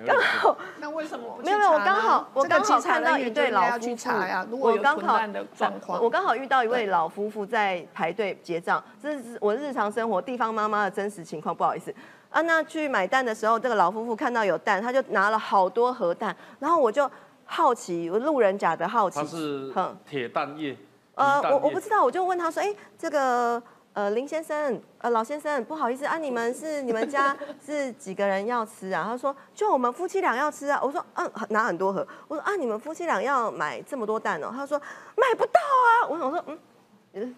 [0.04, 1.70] 刚好那为什么没有没有？
[1.72, 5.20] 我刚好我刚好看到一对老夫妇，我刚好
[6.00, 9.84] 我刚好遇到一位老夫妇在排队结账，这是我日常。
[9.94, 11.94] 生活地方妈妈的真实情况，不好意思
[12.30, 12.40] 啊。
[12.42, 17.10] 那去买蛋的时候，这个老夫妇看到有蛋，他就拿了好多盒蛋，然后我就
[17.44, 19.72] 好奇，我路人甲的好奇，他是
[20.08, 20.76] 铁蛋液，
[21.14, 23.62] 呃，我我不知道，我就问他说，哎，这个
[23.92, 29.04] 呃林先生，呃老先生，不好意思啊，你们是 你们家是几个人要吃啊？
[29.08, 30.80] 他说就我们夫妻俩要吃啊。
[30.82, 32.06] 我说嗯，拿很多盒。
[32.26, 34.50] 我说啊，你们夫妻俩要买这么多蛋哦？
[34.52, 34.76] 他说
[35.16, 36.08] 买不到啊。
[36.08, 36.58] 我想说嗯。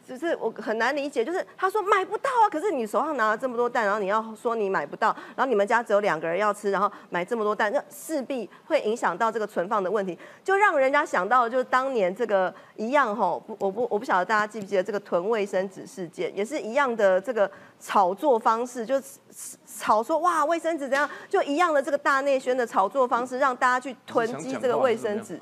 [0.07, 19.19] 只是我很难理解，就是他说买不到啊，可是你手上拿了这么多蛋，然后你要说你买不到，然后你们家只有两个人要吃，然后买这么多蛋，那势必会影响到这个存放的问题，就让人家想到就是当年这个一样吼，不我不我不晓得大家记不记得这个囤卫生纸事件，也是一样的这个炒作方式，就是
[19.79, 25.39] 炒说哇卫生纸怎样，就一样的这个大内宣的炒作方式，让大家去囤积这个卫生纸。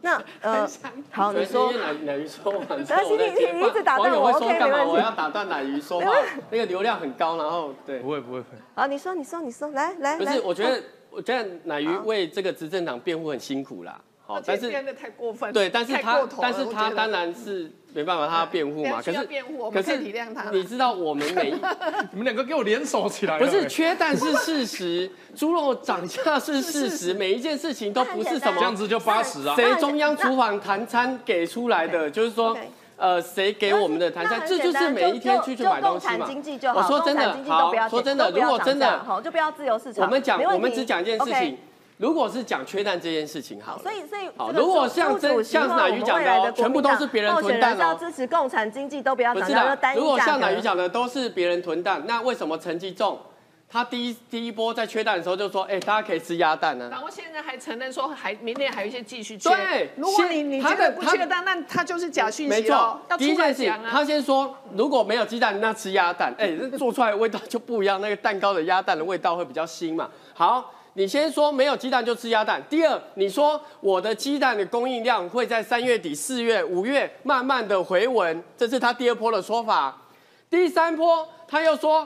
[0.00, 0.68] 那 呃，
[1.10, 4.92] 好，你说奶奶鱼说完，你你一直打断我，OK，没问题。
[4.92, 6.12] 我要打断奶鱼说话，
[6.50, 8.58] 那个流量很高，然后对，不会不会不会。
[8.74, 10.18] 好，你说你说你说，来来来。
[10.18, 14.00] 不是，我觉得我觉得奶鱼为这个执政党辩护很辛苦啦。
[14.24, 19.00] 好，但是太过分，对，但是他但是他当然是没办法，他要辩护嘛。
[19.02, 20.50] 可是辩护，可是体谅他。
[20.50, 21.50] 你知道我们每
[22.12, 23.38] 你们两个给我联手起来。
[23.38, 29.54] 不是缺蛋是事实，猪肉涨价 是事实，每一件事情都不是什么这样子就八十啊。
[29.56, 32.56] 谁中央厨房谈餐给出来的，就是说
[32.96, 36.28] 呃谁给我们的谈餐，这就是每一天去去买东西嘛。
[36.74, 40.04] 我说真的，好，说真的，如果真的好，就不要自由市场。
[40.04, 41.58] 我们讲，我们只讲一件事情。
[41.98, 49.94] 如果是讲缺蛋这件事情，好，所以所以好，如果像真像乃鱼讲的，全部都是别人囤蛋要支持共产经济，都不要涨价。
[49.94, 53.18] 如果像乃鱼讲的都是别人囤蛋，那为什么陈吉仲
[53.68, 56.88] 他第一第一波在缺蛋的时候就说，哎，大家可以吃鸭蛋呢？
[56.88, 59.50] 然后现在还承认说，还明年还有一些继续缺。
[59.50, 66.32] 对，如果你你这个不缺蛋，那他就是假讯息没错，第一件事他先说如果没有鸡蛋，那吃鸭蛋。
[66.38, 70.08] 哎，这做出来的味道就不一样，那个蛋糕的鸭蛋的味道会比较腥嘛。
[70.32, 70.72] 好。
[70.98, 72.60] 你先说没有鸡蛋就吃鸭蛋。
[72.68, 79.96] 第二，你说我的鸡蛋的供应量会在三月底、四月、五月慢慢的回稳，这是他第二波的说法。
[80.50, 82.04] 第三波他又说，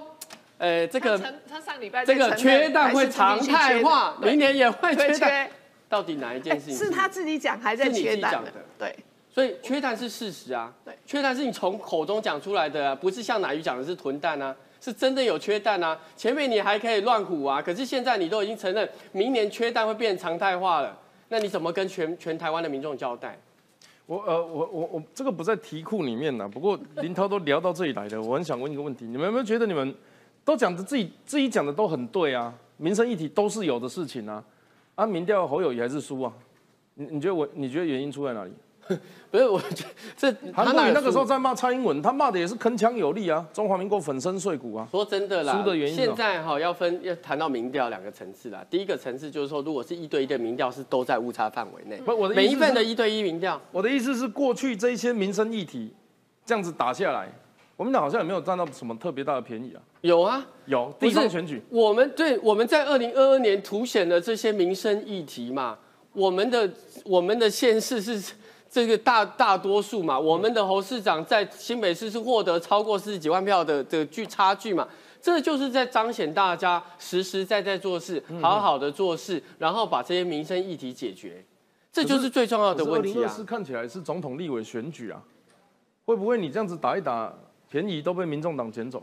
[0.58, 5.48] 呃，这个他上礼拜这个缺蛋会常态化，明年也会缺蛋。
[5.88, 6.76] 到底哪一件事情？
[6.76, 8.52] 是他自己讲还在缺蛋的？
[8.78, 8.94] 对，
[9.34, 10.70] 所以缺蛋是事实啊。
[10.84, 14.54] 对，缺蛋是你从口中讲出来的，不是像哪鱼讲的是囤蛋啊。
[14.82, 15.96] 是真的有缺蛋啊！
[16.16, 23.38] 前面你还可以乱唬啊，可是现在你都已经承认明年缺蛋会变常态化了，那你怎么跟全全台湾的民众交代？
[24.06, 29.94] 我呃我我我这个不在题库里面呢，不过林涛都聊到这里来了，我很想问一个问题：你们有没有觉得你们
[30.44, 32.52] 都讲的自己自己讲的都很对啊？
[32.76, 34.42] 民生议题都是有的事情啊，
[34.96, 36.32] 啊民调侯友谊还是输啊？
[36.94, 38.50] 你你觉得我你觉得原因出在哪里？
[39.32, 39.58] 不是，我
[40.14, 44.86] 这韩国瑜那个时候在骂蔡英文，他骂的也是铿锵有力啊，中华民国粉身碎骨啊。
[44.90, 48.62] 说真的啦，输的原因现在哈要分要谈到民调两个层次啦。
[48.68, 51.96] 第一个层次就是说，如果是一对一的民调，是都在误差范围内。
[52.02, 55.90] 不，我的每一份的一对一民调，我的意思是过去这些民生议题
[56.44, 57.26] 这样子打下来，
[57.78, 59.80] 我们好像也没有占到什么特别大的便宜啊。
[60.02, 65.78] 有啊，有地方选举，我们对我们在二零二二年凸显了这些民生议题嘛，
[66.12, 66.70] 我们的
[67.06, 68.34] 我们的县市是。
[68.72, 74.88] 这个大大多数嘛，我们的侯市长在新北市是获得超过四十几万票的这个距差距嘛，
[75.20, 81.44] 这就是在彰显大家实实在在做事，好好的做事，然后把这些民生议题解决，
[81.92, 83.28] 这就是最重要的问题啊。
[83.28, 85.22] 是看起来是总统立委选举啊，
[86.06, 87.30] 会不会你这样子打一打，
[87.70, 89.02] 便宜都被民众党捡走？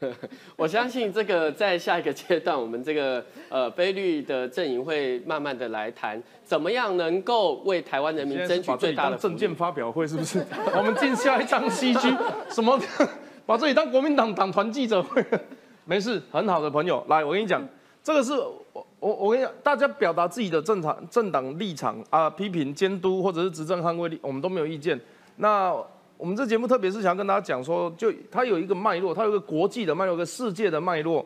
[0.56, 10.44] 我相信这个在下一个阶段，我们这个呃菲律的阵营会慢慢的来谈，怎么样能够为台湾人民争取最大的政见发表会，是不是？
[10.76, 12.08] 我们进下一张 C 区
[12.50, 12.78] 什么？
[13.44, 15.24] 把这里当国民党党团记者会？
[15.84, 17.66] 没事，很好的朋友，来，我跟你讲，
[18.04, 25.00] 这个是我我我跟你讲，大家表达自己的政党政党立场啊，批评监督或者是执政捍卫力，我们都没有意见。
[25.36, 25.74] 那
[26.18, 31.24] 我们这节目特别是想要跟大家讲说，就它有一个脉络，它有一个国际的脉络，一个世界的脉络。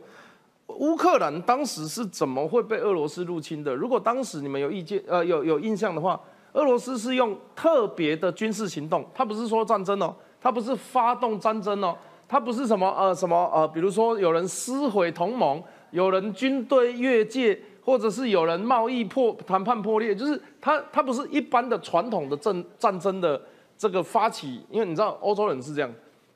[0.69, 3.75] 乌克兰当时是怎么会被俄罗斯入侵的？
[3.75, 6.21] 如果当时你们有意见，呃，有有印象的话，
[6.53, 11.97] 俄罗斯是用特别的军事行动，它不是说战争哦，它不是发动战争哦，
[12.29, 23.41] 它不是什么呃什么呃，比如说有人撕毁同盟，有人军队越界，或者是有人贸易破谈判破裂，就是它它不是一般的传统的战战争的
[23.83, 25.93] 这个发起，因为你知道欧洲人是这样，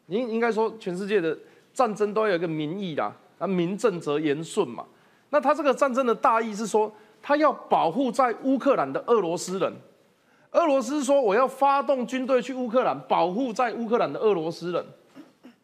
[0.08, 1.38] 应应该说全世界的
[1.72, 3.14] 战争都要有一个民意啦。
[3.38, 4.84] 啊，民政则言顺嘛。
[5.30, 9.72] 那他这个战争的大意是说，他要保护在乌克兰的俄罗斯人。
[10.50, 14.84] 俄罗斯说，我要发动军队去乌克兰，保护在乌克兰的俄罗斯人。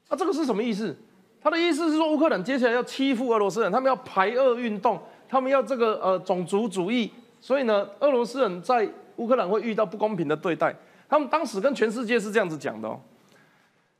[0.09, 0.97] 那这个是什么意思？
[1.41, 7.11] 他的意思是说，乌克兰接下来要欺负俄罗斯人，他们要排俄运动，他们要这个呃种族主义。
[7.41, 10.73] 所以呢，俄罗斯人在乌克兰会遇到不公平的对待。
[11.13, 12.99] 他们当时跟全世界是这样子讲的哦。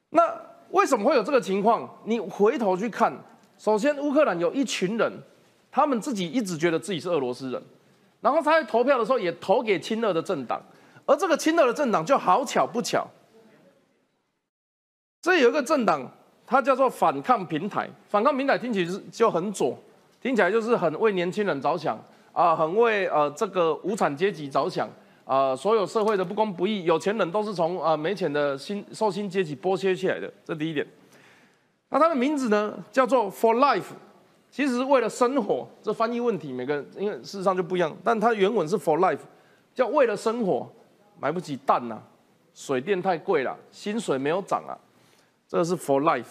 [0.09, 0.35] 那
[0.71, 1.87] 为什么会有这个情况？
[2.05, 3.13] 你回头去看。
[3.59, 5.13] 首先，乌克兰有一群人，
[5.71, 7.63] 他们自己一直觉得自己是俄罗斯人，
[8.23, 10.59] 然后他在投票的时候也投给亲俄的政党，
[11.05, 13.07] 而这个亲俄的政党就好巧不巧，
[15.21, 16.11] 这有一个政党，
[16.47, 17.87] 它叫做反抗平台。
[18.09, 19.79] 反抗平台听起来就很左，
[20.23, 24.89] 听起来就是很为年轻人着想啊，很为呃这个无产阶级着想
[25.25, 30.87] 啊，所有社会的不公不义，有钱人都是从啊没钱的新受薪阶级剥削起来的，这第一点。
[31.91, 33.93] 那它的名字呢，叫做 For Life，
[34.51, 35.69] 其实是为了生活。
[35.83, 37.95] 这翻译问题，每个人因为事实上就不一样。
[38.03, 39.21] 但它原文是 For Life，
[39.75, 40.69] 叫为了生活，
[41.21, 42.01] 买不起蛋呐，
[42.55, 44.73] 水电太贵了，薪水没有涨啊。
[45.47, 46.25] 这个是 For Life，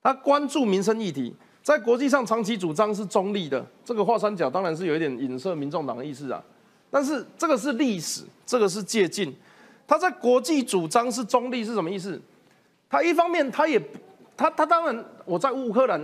[0.00, 3.66] 他关注民生议题，在国际上长期主张是中立的。
[3.84, 6.40] 这个画三角当然是有一点影射民众党的意思啊。
[6.96, 9.30] 但是这个是历史，这个是借鉴。
[9.86, 12.18] 他在国际主张是中立是什么意思？
[12.88, 13.78] 他一方面他也。
[14.34, 16.02] 他他当然，我在乌克兰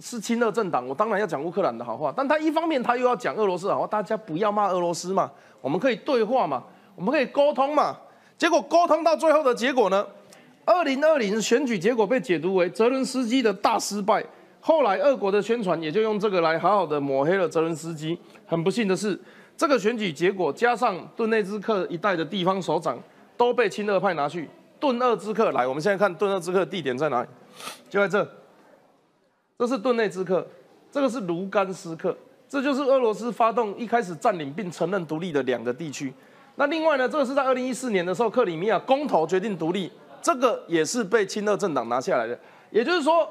[0.00, 2.12] 是亲俄政党，我当然要讲乌克兰的好话。
[2.16, 6.64] 但他一方面他又要讲俄罗斯好话，大家不要骂俄罗斯嘛，我们可以对话嘛，
[6.96, 7.96] 我们可以沟通嘛。
[8.36, 10.04] 结果沟通到最后的结果呢？
[10.64, 14.24] 二零二零选举结果被解读为泽伦斯基的大失败。
[14.60, 18.18] 后来俄国的宣传也就用这个来好好的抹黑了泽伦斯基。
[18.46, 19.20] 很不幸的是，
[19.56, 22.98] 这个选举结果加上顿内兹克一带的地方首长
[23.36, 24.48] 都被亲俄派拿去。
[24.80, 27.28] 顿厄兹克来，我们现在看顿厄兹克地点在哪里？
[27.88, 28.28] 就在这，
[29.56, 30.44] 这是顿内兹克，
[30.90, 32.16] 这个是卢甘斯克，
[32.48, 36.12] 这就是俄罗斯发动一开始占领并承认独立的两个地区。
[36.56, 39.88] 那另外呢，这个是在二零一四年的时候，克里米亚公投决定独立，
[40.20, 42.36] 这个也是被亲俄政党拿下来的。
[42.70, 43.28] 也就是说，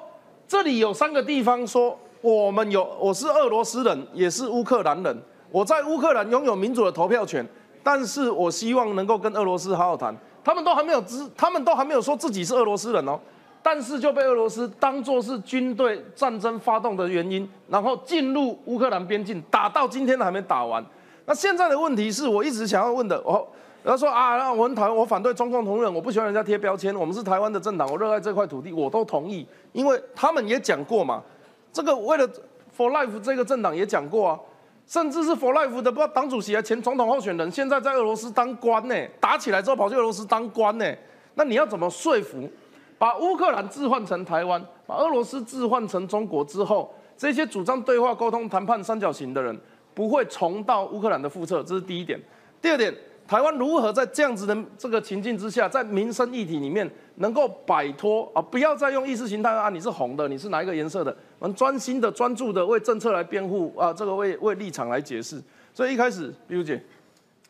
[0.48, 7.46] 这里有三个地方说我们有，我是俄罗斯人，也是乌克兰人，我在乌克兰拥有民主的投票权，
[7.84, 10.16] 但是我希望能够跟俄罗斯好好谈。
[10.44, 13.20] 他们都还没有知，他们都还没有说自己是俄罗斯人哦。
[13.64, 20.84] 但是就被俄罗斯当作是军队战争发动的原因，然后进入乌克兰边境，打到今天都还没打完。
[21.26, 23.46] 那现在的问题是我一直想要问的，哦，
[23.84, 31.22] 他说啊，我很讨厌，我反对中共同仁，我不喜欢人家贴标签，我们是台湾的政党，我热爱这块土地，我都同意，因为他们也讲过嘛，
[31.72, 32.28] 这个为了
[32.76, 34.40] For Life 这个政党也讲过啊，
[34.92, 40.86] 甚至是 For Life 的不知道党主席啊前总统候选人，现在在俄罗斯当官呢，打起来之后跑去俄罗斯当官呢，
[41.36, 42.52] 那你要怎么说服？
[42.98, 49.58] 把乌克兰置换成台湾，把俄罗斯置换成中国之后，这些主张对话、沟通、谈判三角形的人
[49.94, 52.22] 不会重蹈乌克兰的覆辙，这是第一点。
[52.62, 52.94] 第二点，
[53.32, 61.16] 台湾如何在这样子的这个情境之下，在民生议题里面能够摆脱啊，不要再用意识形态啊，你是红的，你是哪一个颜色的？
[61.40, 65.42] 我们专心的、专注的为政策来辩护啊，这个为为立场来解释。
[65.74, 66.84] 所以一开始，碧如姐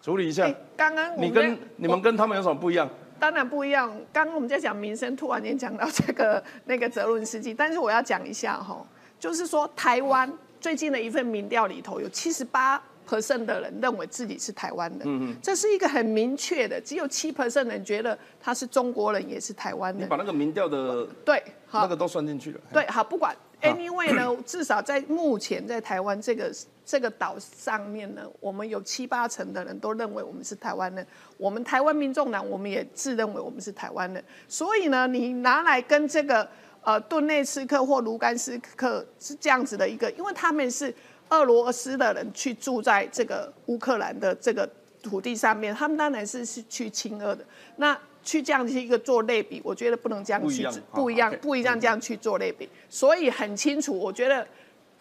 [0.04, 0.48] 处理一下。
[0.78, 2.88] 刚刚你跟你们跟他们有什么不一样？
[3.20, 3.92] 当然不一样。
[4.14, 8.86] 刚刚我们在讲民生，突然间讲到这个那个泽伦斯基，但是我要讲一下哈，
[9.20, 12.80] 就是说台湾最近的一份民调里头有七十八
[13.12, 20.04] percent 的人认为自己是台湾人，嗯嗯，这是一个很明确的，只有七 percent 人觉得他是中国人，也是台湾人。
[20.04, 21.44] 你把那个民调的对，
[21.74, 22.60] 那个都算进去了。
[22.72, 23.36] 对，好，不管。
[23.62, 26.52] Anyway 呢，至少在目前在台湾这个
[26.84, 31.06] 这个岛上面呢，我们有七八成的人都认为我们是台湾人。
[31.38, 34.24] 我们台湾民众党，我们也自认为我们是台湾人。
[34.48, 36.50] 所以呢，你拿来跟这个
[36.82, 40.92] 呃顿内斯克或卢甘斯克是这样子的一个，因为他们是
[41.32, 44.70] 俄罗斯的人去住在这个乌克兰的这个
[45.02, 47.44] 土地上面，他们当然是是去亲俄的。
[47.78, 54.46] 那去这样子一个做类比，我觉得不能这样去不一样不一样这样去做类比，所以很清楚，我觉得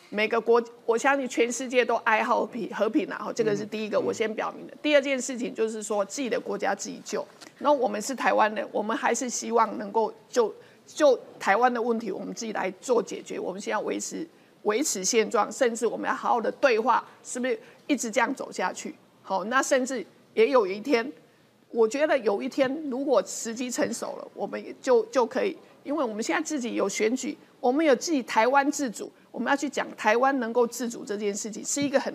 [0.09, 4.75] 每个国，我相信全世界都爱好平和平啊，这个是第一个我先表明的。
[4.81, 7.27] 第二件事情就是说自己的国家自己救，
[7.59, 10.55] 那我们是台湾人，我们还是希望能够就
[10.87, 13.39] 就台湾的问题，我们自己来做解决。
[13.39, 14.27] 我们先要维持
[14.63, 18.95] 维持现状，甚至我们要好好的对话，是不是一直这样走下去？
[19.23, 20.05] 好，那甚至
[20.35, 21.11] 也有一天，
[21.71, 32.13] 我觉得有一天如果时机成熟了，我们就就可以，因为我们现在自己有选举，我们有自己台湾自主，我们要去讲台湾能够自主这件事情，是一个很。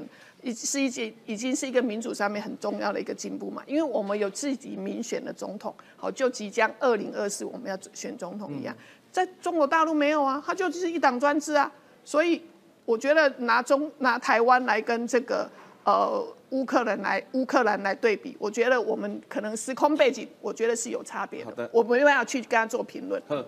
[0.54, 8.76] 是一件已经是一个民主上面很重要的一个进步嘛，因为我们有自己民选的总统，好，就即将二零二四我们要选总统一样，
[9.12, 11.72] 在中国大陆没有啊，它就是一党专制啊，
[12.06, 12.42] 所以
[12.86, 15.50] 我觉得拿中拿台湾来跟这个
[15.84, 23.22] 呃乌克兰来乌克兰来对比，我觉得我们可能时空背景，我觉得是有差别的，我没办法去跟他做评论。
[23.30, 23.44] 嗯，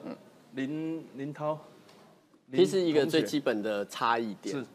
[0.55, 1.57] 林林涛，
[2.51, 4.65] 其实一个最基本的差异点。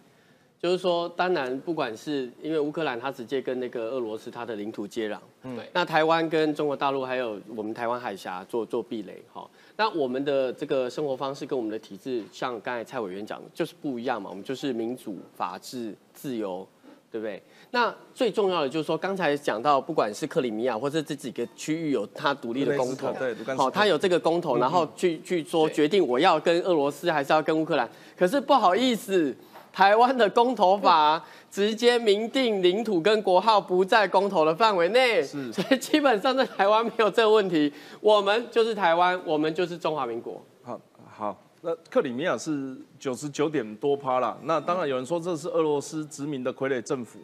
[0.62, 9.44] 就是说，当然，不管是因为乌克兰它直接跟那个俄罗斯它的领土接壤，对，那台湾跟中国大陆还有我们台湾海峡做做壁垒，哈，
[9.76, 16.64] 那我们的这个生活方式跟我们的体制，像刚才蔡委员讲的，就是不一样嘛，我们就是民主、法治、自由，
[17.10, 17.42] 对不对？
[17.72, 29.34] 那最重要的就是说，刚才讲到，不管是克里米亚或者这几个区域有它独立的公投，对，好，它有这个公投，然后去去说决定我要跟俄罗斯还是要跟乌克兰，可是不好意思。
[29.72, 40.44] 台湾的公投法直接明定领土跟国号不在公投的范围内，是，所以基本上在台湾没有这个问题，我们就是台湾，我们就是中华民国。
[40.62, 40.78] 好，
[41.10, 47.18] 好，那克里米亚是九十九点多趴啦，那当然有人说这是俄罗斯殖民的傀儡政府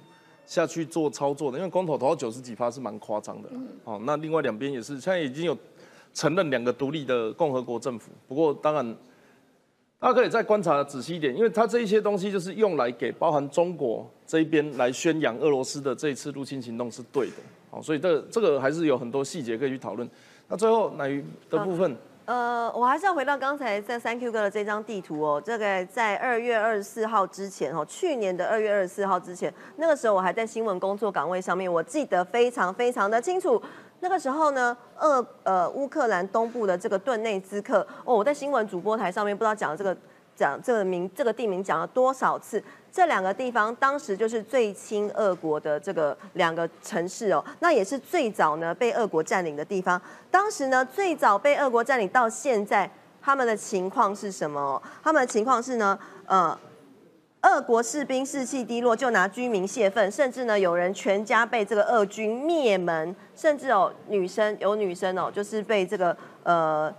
[0.47, 3.51] 下去做操作的，因为公投投到九十几趴是蛮夸张的。
[3.85, 5.55] 哦，那另外两边也是，现在已经有
[6.15, 8.97] 承认两个独立的共和国政府，不过当然。
[10.01, 17.37] 大家可以再观察仔细一点，因为它这一些东西就是用来给包含中国这一边来宣扬俄罗斯的这一次入侵行动是对的，
[17.69, 20.09] 好，所以这这个还是有很多细节可以去讨论。
[20.47, 21.97] 那最后奶鱼的部分，
[22.27, 33.61] 呃，我还是要回到刚才在三 Q 哥的这张地图哦，这个在二月二十四号之前哦，去年的二月二十四号之前，那个时候我还在新闻工作岗位上面，我记得非常非常的清楚。
[34.01, 39.97] 那个时候呢，俄呃乌克兰东部的这个顿内兹克哦，我在新闻主播台上面不知道讲这个
[40.37, 50.01] 讲这个名这个地名讲了多少次，这两个地方当时就是最亲俄国的这个两个城市哦，那也是最早呢被俄国占领的地方。
[50.31, 52.89] 当时呢最早被俄国占领到现在，
[53.21, 54.81] 他们的情况是什么？
[55.03, 56.57] 他们的情况是呢，呃。
[57.43, 66.93] 俄国士兵士气低落，就拿居民泄愤，甚至呢有人全家被这个俄军灭门，甚至有女生有女生哦，就是被这个呃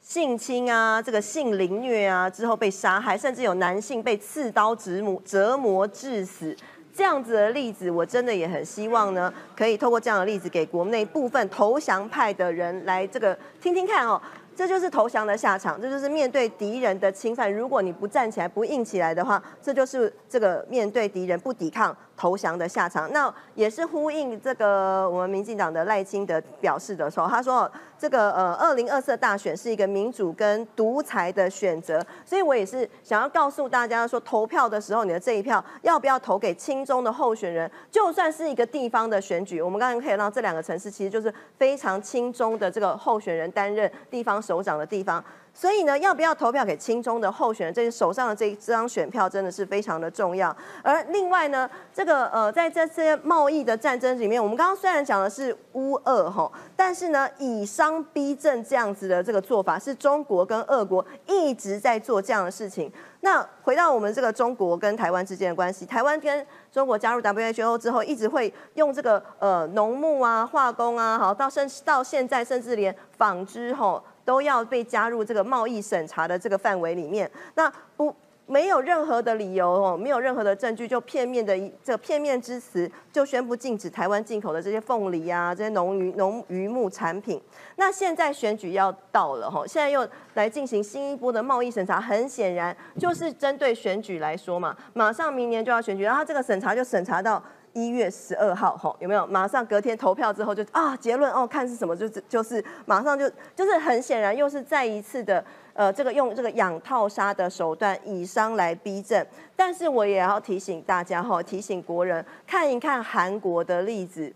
[0.00, 6.54] 性侵啊，这个性凌虐啊之后被杀害，甚至有男性被刺刀折磨折磨致死，
[6.94, 14.20] 这样子的例子，我真的也很希望呢，可以透过这样的例子给国内部分投降派的人来这个听听看哦。
[14.54, 21.96] 这就是投降的下场，这就是面对敌人的侵犯，如果你不站起来、不硬起来的话，这就是这个面对敌人不抵抗。
[22.22, 27.68] 投降的下场，那也是呼应这个我们民进党的赖清德表示的时候，他说
[27.98, 45.22] 这个呃二零二四大选是一个民主跟独裁的选择，所以我也是想要告诉大家说，投票的时候你的这一票要不要投给亲中的候选人，就算是一个地方的选举，我们刚刚可以让这两个城市其实就是非常亲中的这个候选人担任地方首长的地方。
[45.54, 47.74] 所以呢，要不要投票给亲中的候选人？
[47.74, 50.54] 这手上的这这张选票真的是非常的重要。
[50.82, 62.90] 而另外呢，这个呃，在这些贸易的战争里面，我们刚刚虽然讲的是乌俄哈，但是呢，以商逼政这样子的这个做法，是中国跟俄国一直在做这样的事情。
[63.20, 74.02] 那回到我们这个中国跟台湾之间的关系，台湾跟中国加入 WHO 之后，一直会用这个呃农牧啊、化工啊，好到甚到现在，甚至连纺织吼。
[74.24, 78.14] 都要被加入这个贸易审查的这个范围里面，那不
[78.46, 87.40] 没有任何的理由哦，没有任何的证据，就片面的这片面之词，就宣布禁止台湾进口的这些凤梨啊，这些农渔农渔牧产品。
[87.76, 97.42] 那现在选举要到了哈，现在又来进行新一波的贸易审查，很显然就是针对选举来说嘛，马上明年就要选举，然后这个审查就审查到。
[97.72, 99.26] 一月十二号，吼有没有？
[99.26, 105.42] 马上隔天投票之后就啊结论哦，看是什么，就是就是马上就就是很显然又是再一次的
[105.72, 109.26] 呃这个用这个养套杀的手段以商来逼政。
[109.56, 114.32] 但是我也要提醒大家哈，提醒国人看一看韩国的例子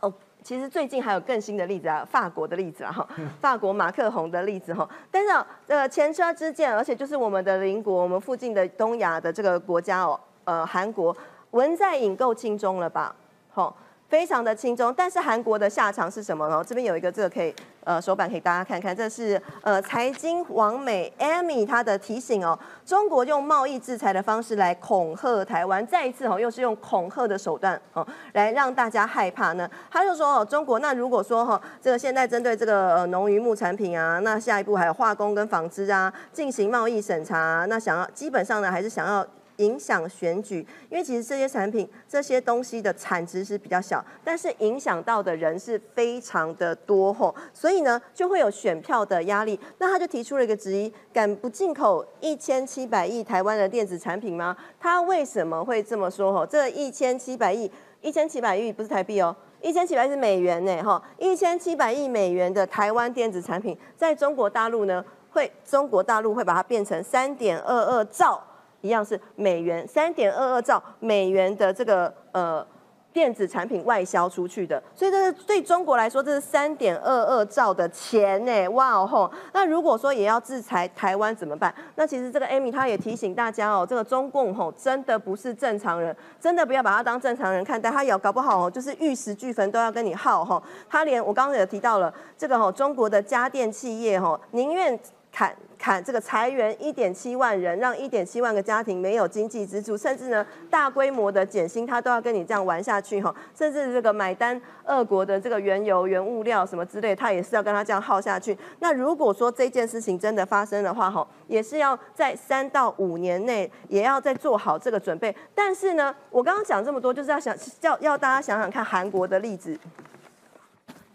[0.00, 0.12] 哦。
[0.42, 3.06] 其实最近还有更新的例子啊，法国的例子啊哈，
[3.40, 4.88] 法国马克宏的例子哈。
[5.10, 11.14] 但是呃前车之鉴，而且就是我们的邻国，我们附近的东亚的这个国家哦，呃韩国。
[11.52, 13.14] 文在寅够轻松了吧？
[13.50, 13.74] 好，
[14.08, 16.62] 非常的轻松，但是韩国的下场是什么呢？
[16.66, 29.68] 这边有一个这个可以呃手板给大家看看，这是呃财经王美 Amy 她的提醒哦，中国用贸易制裁的方式来恐吓台湾，再一次哦又是用恐吓的手段哦来让大家害怕呢。
[29.90, 39.26] 他就说哦，中国那如果说哈这个现在针对这个呃农渔牧产品啊，那下一步还有化工跟纺织啊进行贸易审查，那想要基本上呢还是想要。
[39.58, 49.58] 影响选举，因为其实这些产品、这些东西的产值是比较小，但是影响到的人是非常的多吼，所以呢就会有选票的压力。
[49.78, 54.56] 那他就提出了一个质疑：敢不进口一千七百亿台湾的电子产品吗？
[54.80, 56.32] 他为什么会这么说？
[56.32, 68.40] 吼，这一千七百亿，一千七百亿不是台币哦，一千七百亿是美元呢，哈，一千七百亿美元的台湾电子产品，在中国大陆呢，会中国大陆会把它变成三点二二兆。
[68.80, 72.66] 一样是美元三点二二兆美元的这个呃
[73.10, 79.28] 电子产品外销出去的，所以这是对中国来说，这是三点二二兆的钱呢，哇哦吼！
[79.52, 81.74] 那如果说也要制裁台湾怎么办？
[81.96, 90.62] 那其实这个 Amy 她也提醒大家哦，这个中共吼真的不是正常人，真的不要把他当正常人看待，他也搞不好哦，就是玉石俱焚都要跟你耗吼。
[90.88, 94.96] 他连我刚刚也提到了这个吼，中国的家电企业吼宁愿。
[95.30, 103.32] 砍砍这个裁员一点七万人，让一点七万个家庭没有经济支柱，甚至呢大规模的减薪，他都要跟你这样玩下去哈。
[103.54, 108.58] 甚至这个买单俄国的这个原油、原物料什么之类，他也是要跟他这样耗下去。
[108.80, 115.34] 那如果说这件事情真的发生的话哈，也是要在三到五年内也要再做好这个准备。
[115.54, 119.78] 但是呢，我刚刚讲这么多，就是要想要要大家想想看韩国的例子，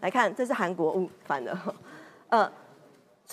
[0.00, 1.74] 来看这是韩国，嗯，反了，
[2.30, 2.50] 呃。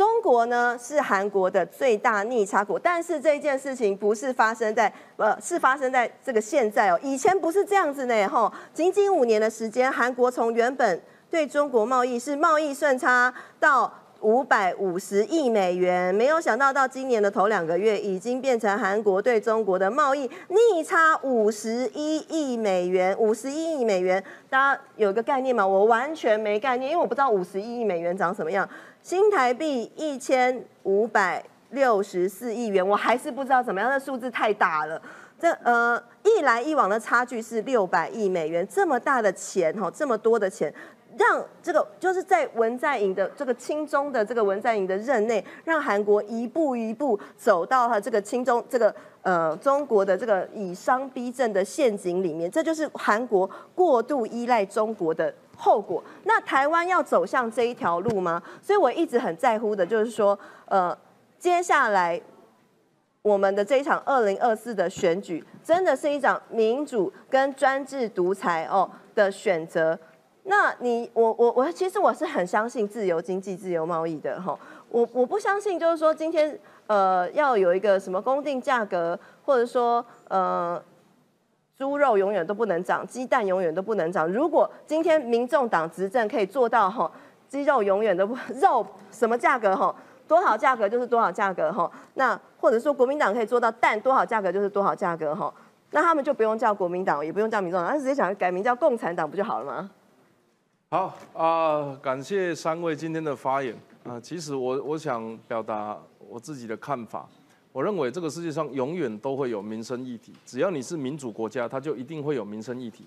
[0.01, 6.99] 中国呢是韩国的最大逆差国，但是这件事情不是发生在呃，是发生在这个现在哦。
[7.03, 10.99] 以前不是这样子呢，吼，仅仅五年的时间，韩国从原本
[11.29, 25.67] 对中国贸易是贸易顺差到五百五十亿美元，没有想到到今年的头两个月，已经变成韩国对中国的贸易逆差五十一亿美元，五十一亿美元，大家有个概念吗？
[25.67, 28.67] 我完全没概念，因为我不知道五十一亿美元长什么样。
[29.03, 35.01] 新台币一千五百六十四亿元，我还是不知道怎么样，那数字太大了。
[35.39, 40.71] 这呃一来一往的差距是六百亿美元，这么大的钱哈，这么多的钱，
[41.17, 55.33] 让这个就是在文在寅的这个亲中的这个文在寅的任内，让韩国一步一步走到了这个亲中这个呃中国的这个以商逼政的陷阱里面，这就是韩国过度依赖中国的。
[55.63, 58.41] 后果，那台湾要走向这一条路吗？
[58.63, 60.97] 所以我一直很在乎的，就是说，呃，
[61.37, 62.19] 接下来
[63.21, 69.99] 我们的这一场二零二四的选举，真的是一场民主跟专制独裁哦的选择。
[70.51, 74.59] 那你，我，我，我其实我是很相信自由经济、自由贸易的哈。
[74.89, 80.83] 我我不相信，就是说今天呃要有一个什么公定价格，或者说呃。
[81.77, 84.31] 猪肉永远都不能涨，鸡蛋永远都不能涨。
[84.31, 87.11] 如果今天民众党执政可以做到哈，
[87.47, 89.95] 鸡肉永远都不 肉什么价格哈，
[90.27, 91.91] 多少价格就是多少价格哈。
[92.13, 95.51] 那或者说国民党可以做到蛋多少价格就是多少价格哈，
[95.89, 99.89] 那他们就不用叫国民党，也不用叫民众党，他直接想改名叫共产党不就好了吗？
[100.93, 103.73] 好啊，感谢三位今天的发言
[104.03, 104.19] 啊。
[104.19, 107.25] 其实我我想表达我自己的看法。
[107.71, 113.05] 我认为这个世界上永远都会有民生议题，只要你是民主国家，它就一定会有民生议题。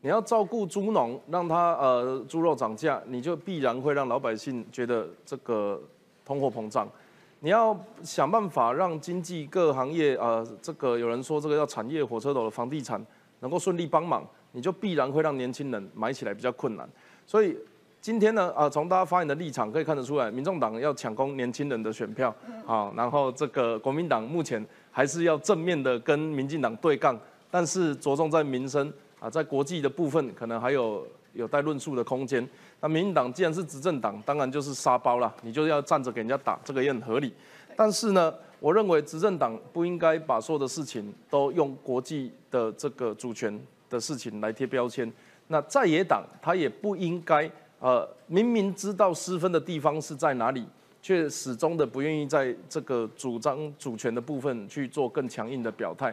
[0.00, 5.78] 你要照顾猪农，让他呃猪肉涨价，你就必然会让老百姓觉得这个
[6.24, 6.88] 通货膨胀。
[7.40, 13.04] 你要想办法让经济各行业呃这个有人说这个叫产业火车头的房地产
[13.40, 16.88] 能够顺利帮忙，你就必然会让年轻人买起来比较困难。
[17.26, 17.56] 所以。
[17.98, 22.32] 今天呢，啊，从大家发言的立场可以看得出来，民众党要抢攻年轻人的选票，
[22.64, 27.18] 啊，然后这个国民党目前还是要正面的跟民进党对杠，
[27.50, 32.48] 但是着重在民生，啊，在国际的部分可能还有有待论述的空间。
[32.80, 37.32] 那民进党既然是执政党，当然就是沙包啦，你就要站着给人家打，这个也很合理。
[37.74, 43.60] 但是呢，我认为执政党不应该把所有的事情都用国际的这个主权
[43.90, 45.12] 的事情来贴标签。
[45.48, 47.50] 那在野党他也不应该。
[47.78, 50.66] 呃，明明知道失分的地方是在哪里，
[51.02, 56.12] 却始终的不愿意在这个主张主权的部分去做更强硬的表态。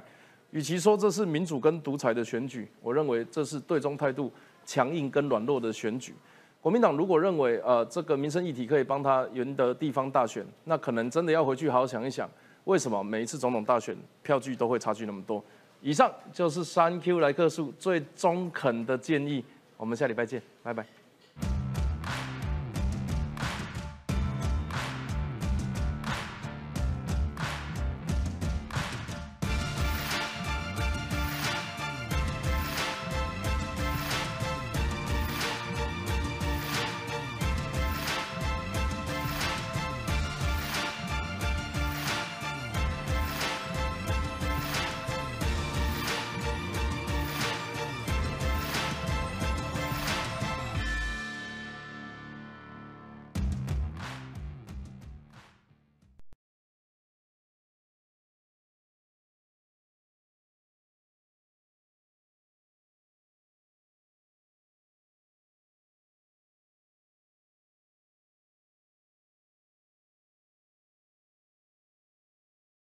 [0.52, 4.30] 与其说这是民主跟独裁的选举，我认为这是对中态度
[4.66, 6.14] 强硬跟软弱的选举。
[6.60, 12.30] 国民党如果认为呃这个民生议题可以帮他赢得地方大选，那可能真的要回去好好想一想，
[12.66, 15.42] 为什么每一次总统大选票据都会差距那么多？
[15.84, 19.44] 以上就是三 Q 来客数最中肯的建议。
[19.76, 21.03] 我们下礼拜见，拜拜。